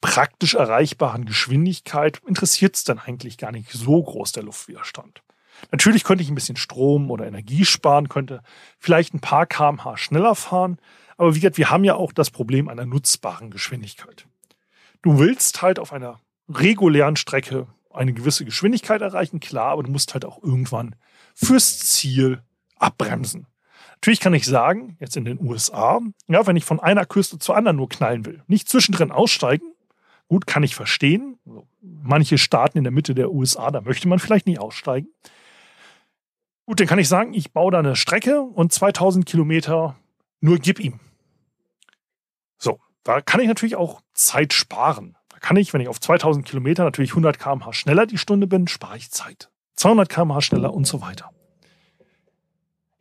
praktisch 0.00 0.54
erreichbaren 0.54 1.24
Geschwindigkeit, 1.24 2.20
interessiert 2.26 2.76
es 2.76 2.84
dann 2.84 2.98
eigentlich 2.98 3.38
gar 3.38 3.52
nicht 3.52 3.70
so 3.70 4.02
groß 4.02 4.32
der 4.32 4.42
Luftwiderstand. 4.42 5.22
Natürlich 5.70 6.04
könnte 6.04 6.22
ich 6.22 6.28
ein 6.28 6.34
bisschen 6.34 6.56
Strom 6.56 7.10
oder 7.10 7.26
Energie 7.26 7.64
sparen, 7.64 8.08
könnte 8.08 8.42
vielleicht 8.78 9.14
ein 9.14 9.20
paar 9.20 9.46
kmh 9.46 9.96
schneller 9.96 10.34
fahren, 10.34 10.78
aber 11.16 11.34
wie 11.34 11.40
gesagt, 11.40 11.58
wir 11.58 11.70
haben 11.70 11.84
ja 11.84 11.94
auch 11.94 12.12
das 12.12 12.30
Problem 12.30 12.68
einer 12.68 12.86
nutzbaren 12.86 13.50
Geschwindigkeit. 13.50 14.26
Du 15.02 15.18
willst 15.18 15.62
halt 15.62 15.78
auf 15.78 15.92
einer 15.92 16.20
regulären 16.48 17.16
Strecke 17.16 17.66
eine 17.90 18.12
gewisse 18.12 18.44
Geschwindigkeit 18.44 19.02
erreichen, 19.02 19.40
klar, 19.40 19.72
aber 19.72 19.82
du 19.82 19.90
musst 19.90 20.14
halt 20.14 20.24
auch 20.24 20.42
irgendwann 20.42 20.96
fürs 21.34 21.78
Ziel 21.78 22.42
abbremsen. 22.76 23.46
Natürlich 23.94 24.20
kann 24.20 24.34
ich 24.34 24.44
sagen, 24.44 24.96
jetzt 25.00 25.16
in 25.16 25.24
den 25.24 25.40
USA, 25.40 26.00
ja, 26.28 26.46
wenn 26.46 26.56
ich 26.56 26.64
von 26.64 26.80
einer 26.80 27.06
Küste 27.06 27.38
zur 27.38 27.56
anderen 27.56 27.76
nur 27.76 27.88
knallen 27.88 28.26
will, 28.26 28.42
nicht 28.46 28.68
zwischendrin 28.68 29.10
aussteigen, 29.10 29.72
gut, 30.28 30.46
kann 30.46 30.62
ich 30.62 30.74
verstehen. 30.74 31.38
Manche 31.80 32.36
Staaten 32.36 32.78
in 32.78 32.84
der 32.84 32.92
Mitte 32.92 33.14
der 33.14 33.30
USA, 33.30 33.70
da 33.70 33.80
möchte 33.80 34.08
man 34.08 34.18
vielleicht 34.18 34.46
nicht 34.46 34.58
aussteigen. 34.58 35.08
Gut, 36.66 36.80
dann 36.80 36.86
kann 36.86 36.98
ich 36.98 37.08
sagen, 37.08 37.34
ich 37.34 37.52
baue 37.52 37.72
da 37.72 37.78
eine 37.78 37.96
Strecke 37.96 38.40
und 38.40 38.72
2000 38.72 39.26
Kilometer 39.26 39.96
nur 40.44 40.58
gib 40.58 40.78
ihm. 40.78 41.00
So, 42.58 42.80
da 43.02 43.20
kann 43.20 43.40
ich 43.40 43.48
natürlich 43.48 43.76
auch 43.76 44.00
Zeit 44.14 44.52
sparen 44.52 45.16
kann 45.44 45.58
ich, 45.58 45.74
wenn 45.74 45.82
ich 45.82 45.88
auf 45.88 46.00
2000 46.00 46.46
Kilometer 46.46 46.84
natürlich 46.84 47.10
100 47.10 47.38
km/h 47.38 47.74
schneller 47.74 48.06
die 48.06 48.16
Stunde 48.16 48.46
bin, 48.46 48.66
spare 48.66 48.96
ich 48.96 49.10
Zeit. 49.10 49.50
200 49.76 50.08
km/h 50.08 50.40
schneller 50.40 50.72
und 50.72 50.86
so 50.86 51.02
weiter. 51.02 51.32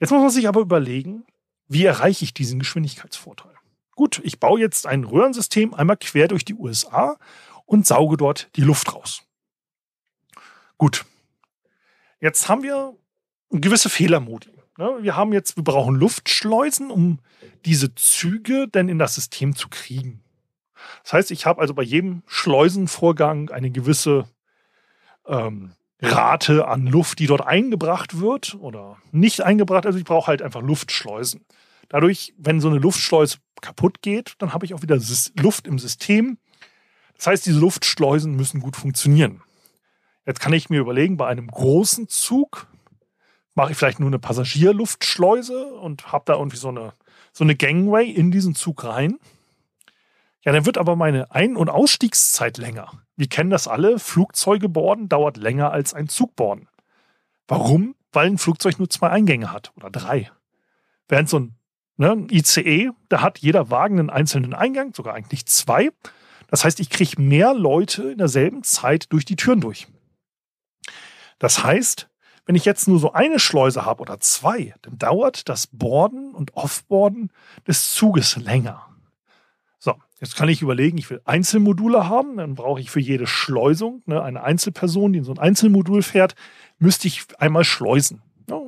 Jetzt 0.01 0.12
muss 0.12 0.19
man 0.19 0.29
sich 0.29 0.49
aber 0.49 0.60
überlegen, 0.60 1.23
wie 1.69 1.86
erreiche 1.86 2.25
ich 2.25 2.34
diesen 2.34 2.60
Geschwindigkeitsvorteil? 2.60 3.53
Gut, 3.95 4.19
ich 4.25 4.41
baue 4.41 4.60
jetzt 4.60 4.88
ein 4.88 5.06
Röhrensystem 5.06 5.73
einmal 5.73 5.95
quer 5.95 6.27
durch 6.27 6.43
die 6.43 6.56
USA 6.56 7.15
und 7.65 7.88
sauge 7.88 8.17
dort 8.17 8.49
die 8.58 8.62
Luft 8.62 8.93
raus. 8.93 9.23
Gut. 10.77 11.06
Jetzt 12.19 12.49
haben 12.49 12.62
wir 12.62 12.93
gewisse 13.51 13.89
Fehlermodi. 13.89 14.51
Ne? 14.84 14.98
Wir 15.00 15.15
haben 15.15 15.32
jetzt, 15.32 15.56
wir 15.56 15.63
brauchen 15.63 15.96
Luftschleusen, 15.96 16.91
um 16.91 17.19
diese 17.65 17.96
Züge 17.96 18.67
denn 18.67 18.89
in 18.89 19.00
das 19.00 19.15
System 19.15 19.56
zu 19.56 19.69
kriegen. 19.69 20.22
Das 21.04 21.13
heißt, 21.13 21.32
ich 21.32 21.46
habe 21.46 21.62
also 21.62 21.74
bei 21.74 21.84
jedem 21.84 22.24
Schleusenvorgang 22.28 23.50
eine 23.50 23.72
gewisse 23.72 24.26
ähm, 25.26 25.72
Rate 26.02 26.67
an 26.67 26.86
Luft, 26.86 27.19
die 27.19 27.28
dort 27.28 27.48
eingebracht 27.48 28.19
wird 28.19 28.58
oder 28.60 28.98
nicht 29.13 29.39
eingebracht. 29.39 29.86
Also 29.86 29.98
ich 29.98 30.04
brauche 30.04 30.28
halt 30.28 30.41
einfach 30.41 30.62
Luftschleusen. 30.62 31.46
Dadurch, 31.88 32.34
wenn 32.38 32.60
so 32.60 32.67
eine 32.67 32.80
Luftschleuse 32.80 33.38
kaputt 33.62 34.02
geht, 34.02 34.34
dann 34.39 34.54
habe 34.54 34.65
ich 34.65 34.74
auch 34.74 34.82
wieder 34.82 35.00
Luft 35.39 35.65
im 35.65 35.80
System. 35.80 36.38
Das 37.15 37.28
heißt, 37.28 37.46
diese 37.46 37.60
Luftschleusen 37.60 38.36
müssen 38.36 38.60
gut 38.60 38.76
funktionieren. 38.76 39.41
Jetzt 40.26 40.41
kann 40.41 40.52
ich 40.52 40.69
mir 40.69 40.82
überlegen, 40.82 41.15
bei 41.15 41.28
einem 41.28 41.48
großen 41.48 42.10
Zug 42.10 42.67
mache 43.56 43.72
ich 43.72 43.78
vielleicht 43.78 44.00
nur 44.00 44.08
eine 44.08 44.20
Passagierluftschleuse 44.20 45.74
und 45.76 46.12
habe 46.12 46.26
da 46.26 46.34
irgendwie 46.34 46.58
so 46.58 46.70
eine, 46.70 46.94
so 47.32 47.44
eine 47.44 47.56
Gangway 47.56 48.10
in 48.10 48.32
diesen 48.32 48.56
Zug 48.56 48.84
rein. 48.84 49.20
Ja, 50.44 50.52
dann 50.52 50.66
wird 50.66 50.78
aber 50.78 50.96
meine 50.96 51.32
Ein- 51.32 51.56
und 51.56 51.70
Ausstiegszeit 51.70 52.58
länger. 52.58 52.92
Wir 53.16 53.28
kennen 53.28 53.50
das 53.50 53.68
alle, 53.68 54.00
Flugzeuge 54.00 54.70
boarden 54.70 55.08
dauert 55.08 55.38
länger 55.38 55.72
als 55.72 55.94
ein 55.94 56.10
Zug 56.10 56.36
boarden. 56.36 56.68
Warum? 57.48 57.96
Weil 58.12 58.28
ein 58.28 58.38
Flugzeug 58.38 58.80
nur 58.80 58.89
zwei 58.89 59.10
Eingänge 59.10 59.52
hat 59.52 59.72
oder 59.76 59.89
drei. 59.89 60.32
Während 61.08 61.30
so 61.30 61.39
ein 61.39 61.56
ne, 61.98 62.28
ICE, 62.32 62.92
da 63.10 63.22
hat 63.22 63.39
jeder 63.39 63.70
Wagen 63.70 64.00
einen 64.00 64.10
einzelnen 64.10 64.54
Eingang, 64.54 64.94
sogar 64.94 65.13
eigentlich 65.13 65.46
zwei. 65.46 65.92
Das 66.48 66.66
heißt, 66.66 66.80
ich 66.80 66.89
kriege 66.89 67.22
mehr 67.22 67.54
Leute 67.54 68.12
in 68.12 68.18
derselben 68.18 68.63
Zeit 68.63 69.12
durch 69.12 69.26
die 69.26 69.36
Türen 69.36 69.62
durch. 69.62 69.88
Das 71.39 71.63
heißt, 71.63 72.10
wenn 72.45 72.56
ich 72.56 72.65
jetzt 72.65 72.88
nur 72.88 72.99
so 72.99 73.13
eine 73.13 73.39
Schleuse 73.39 73.86
habe 73.86 74.01
oder 74.01 74.19
zwei, 74.19 74.73
dann 74.82 74.97
dauert 74.97 75.47
das 75.49 75.67
Boarden 75.67 76.34
und 76.34 76.56
Offboarden 76.56 77.32
des 77.67 77.93
Zuges 77.93 78.36
länger. 78.36 78.93
Jetzt 80.23 80.38
kann 80.38 80.47
ich 80.47 80.62
überlegen, 80.62 80.97
ich 80.97 81.10
will 81.10 81.19
Einzelmodule 81.25 82.08
haben, 82.08 82.38
dann 82.38 82.56
brauche 82.56 82.79
ich 82.79 82.89
für 82.89 83.01
jede 83.01 83.27
Schleusung 83.27 84.03
ne, 84.06 84.23
eine 84.23 84.41
Einzelperson, 84.41 85.12
die 85.12 85.19
in 85.19 85.25
so 85.25 85.34
ein 85.34 85.38
Einzelmodul 85.38 86.01
fährt, 86.01 86.36
müsste 86.79 87.10
ich 87.10 87.25
einmal 87.39 87.65
schleusen. 87.65 88.21
Ja, 88.49 88.62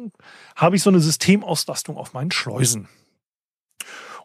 habe 0.57 0.75
ich 0.75 0.83
so 0.83 0.89
eine 0.89 0.99
Systemauslastung 0.99 1.95
auf 1.95 2.11
meinen 2.11 2.31
Schleusen. 2.31 2.89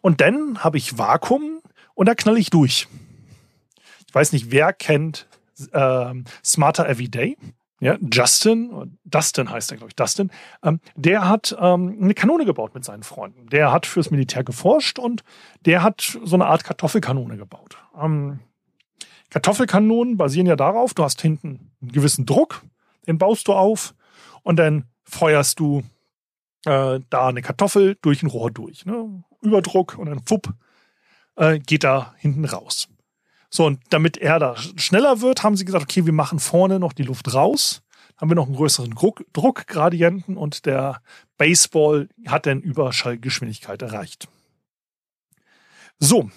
Und 0.01 0.19
dann 0.19 0.61
habe 0.61 0.75
ich 0.75 0.97
Vakuum 0.97 1.61
und 1.93 2.07
da 2.07 2.15
knall 2.15 2.37
ich 2.37 2.49
durch. 2.49 2.89
Ich 4.05 4.13
weiß 4.13 4.33
nicht, 4.33 4.51
wer 4.51 4.73
kennt 4.73 5.25
äh, 5.71 6.13
Smarter 6.43 6.89
Everyday? 6.89 7.37
Ja, 7.81 7.97
Justin, 7.99 8.99
Dustin 9.05 9.49
heißt 9.49 9.71
er, 9.71 9.77
glaube 9.77 9.89
ich, 9.89 9.95
Dustin, 9.95 10.29
ähm, 10.63 10.79
der 10.95 11.27
hat 11.27 11.55
ähm, 11.59 11.97
eine 11.99 12.13
Kanone 12.13 12.45
gebaut 12.45 12.75
mit 12.75 12.85
seinen 12.85 13.01
Freunden. 13.01 13.47
Der 13.49 13.71
hat 13.71 13.87
fürs 13.87 14.11
Militär 14.11 14.43
geforscht 14.43 14.99
und 14.99 15.23
der 15.65 15.81
hat 15.81 16.17
so 16.23 16.35
eine 16.35 16.45
Art 16.45 16.63
Kartoffelkanone 16.63 17.37
gebaut. 17.37 17.77
Ähm, 17.99 18.39
Kartoffelkanonen 19.31 20.15
basieren 20.15 20.45
ja 20.45 20.55
darauf, 20.55 20.93
du 20.93 21.03
hast 21.03 21.21
hinten 21.23 21.71
einen 21.81 21.91
gewissen 21.91 22.27
Druck, 22.27 22.61
den 23.07 23.17
baust 23.17 23.47
du 23.47 23.53
auf 23.53 23.95
und 24.43 24.57
dann 24.57 24.85
feuerst 25.03 25.59
du 25.59 25.83
äh, 26.65 26.99
da 27.09 27.27
eine 27.27 27.41
Kartoffel 27.41 27.97
durch 28.03 28.21
ein 28.21 28.27
Rohr 28.27 28.51
durch. 28.51 28.85
Ne? 28.85 29.23
Überdruck 29.41 29.97
und 29.97 30.05
dann 30.05 30.21
fupp, 30.23 30.53
äh, 31.35 31.57
geht 31.57 31.83
da 31.83 32.13
hinten 32.19 32.45
raus. 32.45 32.89
So, 33.53 33.65
und 33.65 33.81
damit 33.89 34.17
er 34.17 34.39
da 34.39 34.55
schneller 34.55 35.19
wird, 35.19 35.43
haben 35.43 35.57
sie 35.57 35.65
gesagt, 35.65 35.83
okay, 35.83 36.05
wir 36.05 36.13
machen 36.13 36.39
vorne 36.39 36.79
noch 36.79 36.93
die 36.93 37.03
Luft 37.03 37.33
raus. 37.33 37.83
Haben 38.15 38.31
wir 38.31 38.35
noch 38.35 38.45
einen 38.45 38.55
größeren 38.55 38.91
Druck, 38.91 39.25
Druckgradienten 39.33 40.37
und 40.37 40.65
der 40.65 41.01
Baseball 41.37 42.07
hat 42.27 42.45
dann 42.45 42.61
Überschallgeschwindigkeit 42.61 43.81
erreicht. 43.81 44.29
So, 45.99 46.31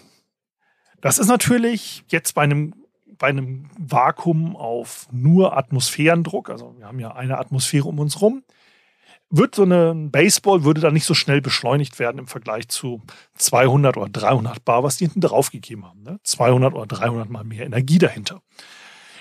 das 1.00 1.18
ist 1.18 1.28
natürlich 1.28 2.02
jetzt 2.08 2.34
bei 2.34 2.42
einem, 2.42 2.74
bei 3.18 3.28
einem 3.28 3.70
Vakuum 3.78 4.56
auf 4.56 5.06
nur 5.12 5.56
Atmosphärendruck, 5.56 6.50
also 6.50 6.74
wir 6.78 6.86
haben 6.86 6.98
ja 6.98 7.14
eine 7.14 7.38
Atmosphäre 7.38 7.88
um 7.88 8.00
uns 8.00 8.20
rum, 8.20 8.42
wird 9.30 9.54
so 9.54 9.62
eine 9.62 9.94
Baseball 9.94 10.64
würde 10.64 10.80
dann 10.80 10.94
nicht 10.94 11.06
so 11.06 11.14
schnell 11.14 11.40
beschleunigt 11.40 11.98
werden 11.98 12.18
im 12.18 12.26
Vergleich 12.26 12.68
zu 12.68 13.02
200 13.36 13.96
oder 13.96 14.08
300 14.08 14.64
Bar, 14.64 14.82
was 14.82 14.96
die 14.96 15.06
hinten 15.06 15.20
drauf 15.20 15.50
gegeben 15.50 15.86
haben. 15.86 16.02
Ne? 16.02 16.20
200 16.22 16.74
oder 16.74 16.86
300 16.86 17.28
mal 17.28 17.44
mehr 17.44 17.66
Energie 17.66 17.98
dahinter. 17.98 18.42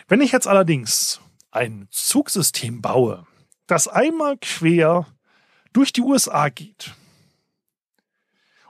Wenn 0.07 0.21
ich 0.21 0.31
jetzt 0.31 0.47
allerdings 0.47 1.21
ein 1.51 1.87
Zugsystem 1.89 2.81
baue, 2.81 3.25
das 3.67 3.87
einmal 3.87 4.37
quer 4.37 5.07
durch 5.71 5.93
die 5.93 6.01
USA 6.01 6.49
geht 6.49 6.93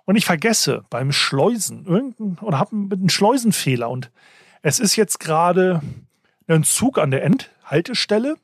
und 0.06 0.16
ich 0.16 0.26
vergesse 0.26 0.86
beim 0.90 1.12
Schleusen 1.12 1.86
irgendein 1.86 2.38
oder 2.40 2.60
habe 2.60 2.76
einen 2.76 3.10
Schleusenfehler 3.10 3.90
und 3.90 4.12
es 4.62 4.80
ist 4.80 4.96
jetzt 4.96 5.20
gerade 5.20 5.82
ein 6.48 6.64
Zug 6.64 6.98
an 6.98 7.12
der 7.12 7.24
Endhaltestelle, 7.24 8.38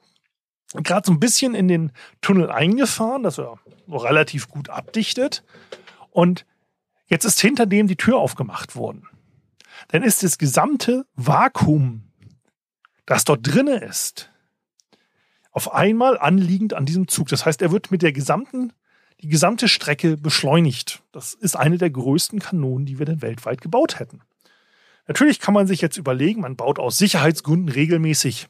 gerade 0.74 1.08
so 1.08 1.12
ein 1.12 1.20
bisschen 1.20 1.56
in 1.56 1.68
den 1.68 1.92
Tunnel 2.22 2.50
eingefahren, 2.52 3.24
dass 3.24 3.40
er 3.40 3.60
relativ 3.88 4.50
gut 4.50 4.70
abdichtet 4.70 5.44
und 6.12 6.46
jetzt 7.08 7.26
ist 7.26 7.42
hinter 7.42 7.66
dem 7.66 7.88
die 7.88 7.96
Tür 7.96 8.18
aufgemacht 8.18 8.76
worden. 8.76 9.08
Dann 9.88 10.04
ist 10.04 10.24
das 10.24 10.38
gesamte 10.38 11.06
Vakuum, 11.16 12.04
das 13.06 13.24
dort 13.24 13.48
drinne 13.48 13.78
ist, 13.78 14.32
auf 15.52 15.74
einmal 15.74 16.18
anliegend 16.20 16.74
an 16.74 16.86
diesem 16.86 17.08
Zug. 17.08 17.30
Das 17.30 17.46
heißt, 17.46 17.62
er 17.62 17.72
wird 17.72 17.90
mit 17.90 18.02
der 18.02 18.12
gesamten, 18.12 18.72
die 19.22 19.30
gesamte 19.30 19.68
Strecke 19.68 20.16
beschleunigt. 20.16 21.02
Das 21.12 21.34
ist 21.34 21.56
eine 21.56 21.78
der 21.78 21.90
größten 21.90 22.40
Kanonen, 22.40 22.86
die 22.86 23.00
wir 23.00 23.06
denn 23.06 23.22
weltweit 23.22 23.62
gebaut 23.62 24.00
hätten. 24.00 24.22
Natürlich 25.08 25.40
kann 25.40 25.56
man 25.56 25.66
sich 25.66 25.82
jetzt 25.82 25.98
überlegen, 25.98 26.42
man 26.42 26.56
baut 26.56 26.78
aus 26.78 26.98
Sicherheitsgründen 27.00 27.70
regelmäßig 27.70 28.48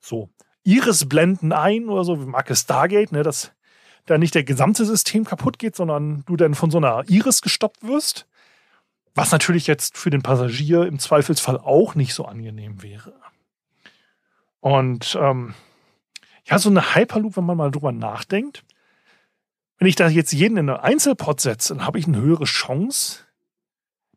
so 0.00 0.30
Iris-Blenden 0.64 1.52
ein 1.52 1.88
oder 1.88 2.04
so, 2.04 2.20
wie 2.20 2.26
Marke 2.26 2.54
Stargate, 2.56 3.12
ne, 3.12 3.22
dass 3.22 3.52
da 4.06 4.18
nicht 4.18 4.34
der 4.34 4.44
gesamte 4.44 4.84
System 4.84 5.24
kaputt 5.24 5.58
geht, 5.58 5.76
sondern 5.76 6.24
du 6.26 6.36
dann 6.36 6.54
von 6.54 6.70
so 6.70 6.78
einer 6.78 7.04
Iris 7.08 7.42
gestoppt 7.42 7.86
wirst. 7.86 8.26
Was 9.14 9.32
natürlich 9.32 9.66
jetzt 9.66 9.98
für 9.98 10.10
den 10.10 10.22
Passagier 10.22 10.86
im 10.86 10.98
Zweifelsfall 10.98 11.58
auch 11.58 11.94
nicht 11.94 12.14
so 12.14 12.24
angenehm 12.24 12.82
wäre. 12.82 13.14
Und 14.60 15.16
ähm, 15.20 15.54
ja, 16.44 16.58
so 16.58 16.70
eine 16.70 16.94
Hyperloop, 16.94 17.36
wenn 17.36 17.44
man 17.44 17.56
mal 17.56 17.70
drüber 17.70 17.92
nachdenkt, 17.92 18.64
wenn 19.78 19.88
ich 19.88 19.96
da 19.96 20.08
jetzt 20.08 20.32
jeden 20.32 20.56
in 20.56 20.68
einen 20.70 20.78
Einzelpod 20.78 21.40
setze, 21.40 21.74
dann 21.74 21.86
habe 21.86 21.98
ich 21.98 22.06
eine 22.06 22.20
höhere 22.20 22.44
Chance, 22.44 23.20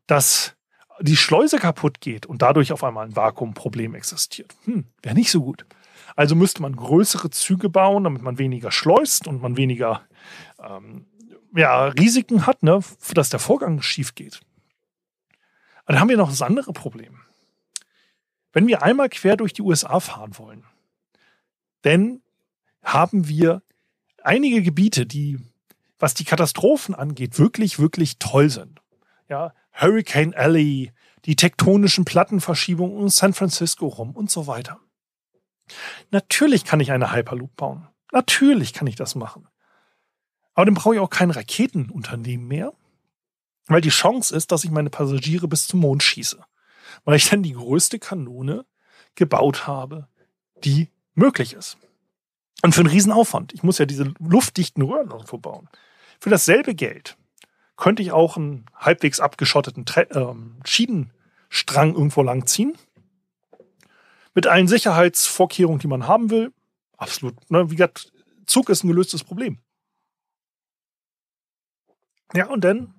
dass 0.06 0.56
die 1.00 1.16
Schleuse 1.16 1.58
kaputt 1.58 2.00
geht 2.00 2.26
und 2.26 2.42
dadurch 2.42 2.72
auf 2.72 2.84
einmal 2.84 3.06
ein 3.06 3.16
Vakuumproblem 3.16 3.94
existiert. 3.94 4.54
Hm, 4.64 4.86
wäre 5.02 5.14
nicht 5.14 5.30
so 5.30 5.42
gut. 5.42 5.64
Also 6.16 6.34
müsste 6.34 6.62
man 6.62 6.76
größere 6.76 7.30
Züge 7.30 7.68
bauen, 7.68 8.04
damit 8.04 8.22
man 8.22 8.38
weniger 8.38 8.70
schleust 8.70 9.26
und 9.26 9.42
man 9.42 9.56
weniger 9.56 10.02
ähm, 10.58 11.06
ja, 11.54 11.86
Risiken 11.86 12.46
hat, 12.46 12.62
ne, 12.62 12.80
dass 13.14 13.30
der 13.30 13.40
Vorgang 13.40 13.82
schief 13.82 14.14
geht. 14.14 14.40
Aber 15.84 15.94
dann 15.94 16.00
haben 16.00 16.08
wir 16.08 16.16
noch 16.16 16.30
das 16.30 16.42
andere 16.42 16.72
Problem. 16.72 17.20
Wenn 18.52 18.66
wir 18.66 18.82
einmal 18.82 19.08
quer 19.08 19.36
durch 19.36 19.52
die 19.52 19.62
USA 19.62 20.00
fahren 20.00 20.38
wollen, 20.38 20.64
denn 21.84 22.22
haben 22.82 23.28
wir 23.28 23.62
einige 24.22 24.62
Gebiete, 24.62 25.06
die, 25.06 25.38
was 25.98 26.14
die 26.14 26.24
Katastrophen 26.24 26.94
angeht, 26.94 27.38
wirklich, 27.38 27.78
wirklich 27.78 28.18
toll 28.18 28.50
sind. 28.50 28.80
Ja, 29.28 29.54
Hurricane 29.72 30.34
Alley, 30.34 30.92
die 31.24 31.36
tektonischen 31.36 32.04
Plattenverschiebungen 32.04 32.96
um 32.96 33.08
San 33.08 33.32
Francisco 33.32 33.86
rum 33.86 34.10
und 34.10 34.30
so 34.30 34.46
weiter. 34.46 34.80
Natürlich 36.10 36.64
kann 36.64 36.80
ich 36.80 36.92
eine 36.92 37.12
Hyperloop 37.12 37.56
bauen. 37.56 37.88
Natürlich 38.12 38.72
kann 38.72 38.86
ich 38.86 38.96
das 38.96 39.14
machen. 39.14 39.48
Aber 40.54 40.66
dann 40.66 40.74
brauche 40.74 40.94
ich 40.94 41.00
auch 41.00 41.10
kein 41.10 41.30
Raketenunternehmen 41.30 42.46
mehr, 42.46 42.72
weil 43.66 43.80
die 43.80 43.88
Chance 43.88 44.36
ist, 44.36 44.52
dass 44.52 44.64
ich 44.64 44.70
meine 44.70 44.90
Passagiere 44.90 45.48
bis 45.48 45.66
zum 45.66 45.80
Mond 45.80 46.02
schieße. 46.02 46.42
Weil 47.04 47.16
ich 47.16 47.30
dann 47.30 47.42
die 47.42 47.54
größte 47.54 47.98
Kanone 47.98 48.66
gebaut 49.14 49.66
habe, 49.66 50.08
die 50.64 50.90
möglich 51.14 51.54
ist. 51.54 51.78
Und 52.62 52.74
für 52.74 52.80
einen 52.80 52.90
Riesenaufwand. 52.90 53.52
Ich 53.54 53.62
muss 53.62 53.78
ja 53.78 53.86
diese 53.86 54.12
luftdichten 54.18 54.82
Röhren 54.82 55.10
irgendwo 55.10 55.38
bauen. 55.38 55.68
Für 56.20 56.30
dasselbe 56.30 56.74
Geld 56.74 57.16
könnte 57.76 58.02
ich 58.02 58.12
auch 58.12 58.36
einen 58.36 58.66
halbwegs 58.76 59.18
abgeschotteten 59.18 59.84
Tre 59.84 60.02
ähm, 60.12 60.56
Schienenstrang 60.64 61.94
irgendwo 61.94 62.22
langziehen. 62.22 62.76
Mit 64.34 64.46
allen 64.46 64.68
Sicherheitsvorkehrungen, 64.68 65.80
die 65.80 65.88
man 65.88 66.06
haben 66.06 66.30
will. 66.30 66.52
Absolut. 66.96 67.34
Ne? 67.50 67.70
Wie 67.70 67.76
gesagt, 67.76 68.12
Zug 68.46 68.68
ist 68.68 68.84
ein 68.84 68.88
gelöstes 68.88 69.24
Problem. 69.24 69.58
Ja, 72.34 72.46
und 72.46 72.62
dann 72.64 72.94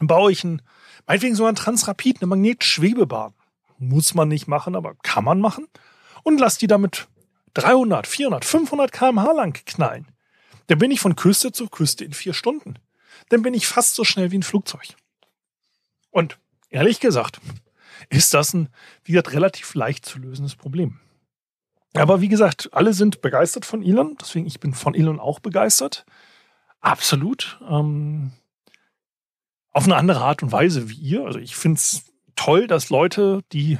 baue 0.00 0.32
ich 0.32 0.42
ein, 0.44 0.62
meinetwegen 1.06 1.36
so 1.36 1.46
ein 1.46 1.54
Transrapid, 1.54 2.20
eine 2.20 2.26
Magnetschwebebahn. 2.28 3.34
Muss 3.78 4.14
man 4.14 4.28
nicht 4.28 4.48
machen, 4.48 4.74
aber 4.74 4.94
kann 5.02 5.24
man 5.24 5.40
machen. 5.40 5.68
Und 6.22 6.40
lass 6.40 6.58
die 6.58 6.66
damit 6.66 7.08
300, 7.54 8.06
400, 8.06 8.44
500 8.44 8.92
kmh 8.92 9.32
lang 9.32 9.52
knallen. 9.64 10.08
Dann 10.66 10.78
bin 10.78 10.90
ich 10.90 11.00
von 11.00 11.14
Küste 11.14 11.52
zu 11.52 11.68
Küste 11.68 12.04
in 12.04 12.12
vier 12.12 12.34
Stunden. 12.34 12.78
Dann 13.28 13.42
bin 13.42 13.54
ich 13.54 13.66
fast 13.66 13.94
so 13.94 14.04
schnell 14.04 14.30
wie 14.30 14.38
ein 14.38 14.42
Flugzeug. 14.42 14.94
Und 16.10 16.38
ehrlich 16.70 17.00
gesagt, 17.00 17.40
ist 18.08 18.34
das 18.34 18.54
ein, 18.54 18.68
wie 19.04 19.12
gesagt, 19.12 19.32
relativ 19.32 19.74
leicht 19.74 20.04
zu 20.06 20.18
lösendes 20.18 20.56
Problem. 20.56 20.98
Aber 21.94 22.20
wie 22.20 22.28
gesagt, 22.28 22.68
alle 22.72 22.92
sind 22.92 23.22
begeistert 23.22 23.64
von 23.64 23.82
Elon, 23.82 24.16
deswegen 24.20 24.46
ich 24.46 24.60
bin 24.60 24.74
von 24.74 24.94
Elon 24.94 25.18
auch 25.18 25.40
begeistert. 25.40 26.04
Absolut. 26.80 27.58
Ähm, 27.68 28.32
auf 29.72 29.84
eine 29.84 29.96
andere 29.96 30.20
Art 30.20 30.42
und 30.42 30.52
Weise 30.52 30.88
wie 30.90 30.94
ihr. 30.94 31.24
Also 31.24 31.38
ich 31.38 31.56
finde 31.56 31.78
es 31.78 32.04
toll, 32.34 32.66
dass 32.66 32.90
Leute, 32.90 33.42
die 33.52 33.78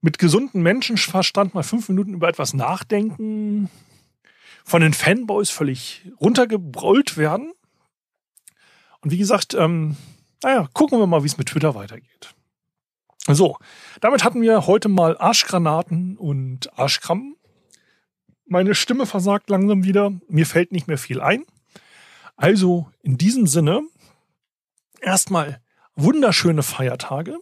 mit 0.00 0.18
gesundem 0.18 0.62
Menschenverstand 0.62 1.54
mal 1.54 1.62
fünf 1.62 1.88
Minuten 1.88 2.14
über 2.14 2.28
etwas 2.28 2.54
nachdenken, 2.54 3.70
von 4.64 4.82
den 4.82 4.92
Fanboys 4.92 5.50
völlig 5.50 6.02
runtergebrüllt 6.20 7.16
werden. 7.16 7.52
Und 9.00 9.10
wie 9.10 9.18
gesagt, 9.18 9.54
ähm, 9.54 9.96
naja, 10.42 10.68
gucken 10.72 10.98
wir 10.98 11.06
mal, 11.06 11.22
wie 11.22 11.26
es 11.26 11.38
mit 11.38 11.48
Twitter 11.48 11.74
weitergeht. 11.74 12.34
So, 13.26 13.58
damit 14.00 14.24
hatten 14.24 14.42
wir 14.42 14.66
heute 14.66 14.88
mal 14.88 15.16
Arschgranaten 15.18 16.16
und 16.16 16.76
Arschkrampen. 16.78 17.36
Meine 18.46 18.74
Stimme 18.74 19.06
versagt 19.06 19.50
langsam 19.50 19.84
wieder. 19.84 20.12
Mir 20.28 20.46
fällt 20.46 20.72
nicht 20.72 20.88
mehr 20.88 20.98
viel 20.98 21.20
ein. 21.20 21.44
Also 22.36 22.90
in 23.02 23.18
diesem 23.18 23.46
Sinne, 23.46 23.82
erstmal 25.00 25.60
wunderschöne 25.94 26.62
Feiertage. 26.62 27.36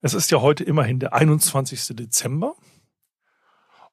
Es 0.00 0.14
ist 0.14 0.30
ja 0.32 0.40
heute 0.40 0.64
immerhin 0.64 0.98
der 0.98 1.14
21. 1.14 1.96
Dezember. 1.96 2.56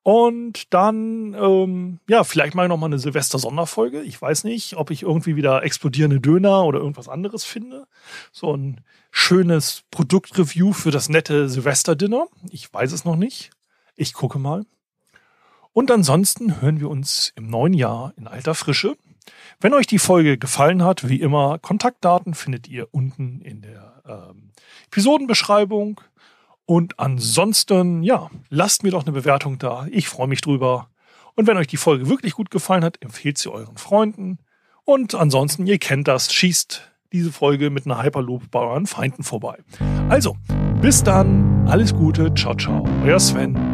Und 0.09 0.73
dann, 0.73 1.35
ähm, 1.35 1.99
ja, 2.09 2.23
vielleicht 2.23 2.55
mache 2.55 2.65
ich 2.65 2.69
nochmal 2.69 2.89
eine 2.89 2.97
Silvester-Sonderfolge. 2.97 4.01
Ich 4.01 4.19
weiß 4.19 4.43
nicht, 4.43 4.75
ob 4.75 4.89
ich 4.89 5.03
irgendwie 5.03 5.35
wieder 5.35 5.61
explodierende 5.61 6.19
Döner 6.19 6.63
oder 6.63 6.79
irgendwas 6.79 7.07
anderes 7.07 7.43
finde. 7.43 7.85
So 8.31 8.57
ein 8.57 8.81
schönes 9.11 9.83
Produktreview 9.91 10.73
für 10.73 10.89
das 10.89 11.09
nette 11.09 11.47
Silvester-Dinner. 11.47 12.25
Ich 12.49 12.73
weiß 12.73 12.91
es 12.91 13.05
noch 13.05 13.17
nicht. 13.17 13.51
Ich 13.95 14.13
gucke 14.13 14.39
mal. 14.39 14.65
Und 15.73 15.91
ansonsten 15.91 16.59
hören 16.59 16.79
wir 16.79 16.89
uns 16.89 17.31
im 17.35 17.45
neuen 17.45 17.73
Jahr 17.73 18.15
in 18.17 18.25
alter 18.25 18.55
Frische. 18.55 18.97
Wenn 19.59 19.75
euch 19.75 19.85
die 19.85 19.99
Folge 19.99 20.39
gefallen 20.39 20.81
hat, 20.81 21.07
wie 21.07 21.21
immer, 21.21 21.59
Kontaktdaten 21.59 22.33
findet 22.33 22.67
ihr 22.67 22.87
unten 22.91 23.41
in 23.41 23.61
der 23.61 24.01
ähm, 24.07 24.53
Episodenbeschreibung. 24.87 26.01
Und 26.69 26.99
ansonsten, 26.99 28.03
ja, 28.03 28.29
lasst 28.49 28.83
mir 28.83 28.91
doch 28.91 29.01
eine 29.01 29.11
Bewertung 29.11 29.57
da. 29.57 29.87
Ich 29.89 30.07
freue 30.07 30.27
mich 30.27 30.41
drüber. 30.41 30.89
Und 31.33 31.47
wenn 31.47 31.57
euch 31.57 31.65
die 31.65 31.77
Folge 31.77 32.07
wirklich 32.09 32.33
gut 32.33 32.51
gefallen 32.51 32.83
hat, 32.83 33.01
empfehlt 33.01 33.39
sie 33.39 33.51
euren 33.51 33.75
Freunden. 33.75 34.37
Und 34.85 35.15
ansonsten, 35.15 35.65
ihr 35.65 35.79
kennt 35.79 36.07
das, 36.07 36.31
schießt 36.31 36.91
diese 37.11 37.31
Folge 37.31 37.71
mit 37.71 37.87
einer 37.87 38.03
Hyperloop 38.03 38.51
bei 38.51 38.59
euren 38.59 38.85
Feinden 38.85 39.23
vorbei. 39.23 39.57
Also, 40.09 40.37
bis 40.79 41.01
dann, 41.01 41.67
alles 41.67 41.91
Gute, 41.91 42.31
ciao, 42.35 42.53
ciao, 42.53 42.87
euer 43.03 43.19
Sven. 43.19 43.68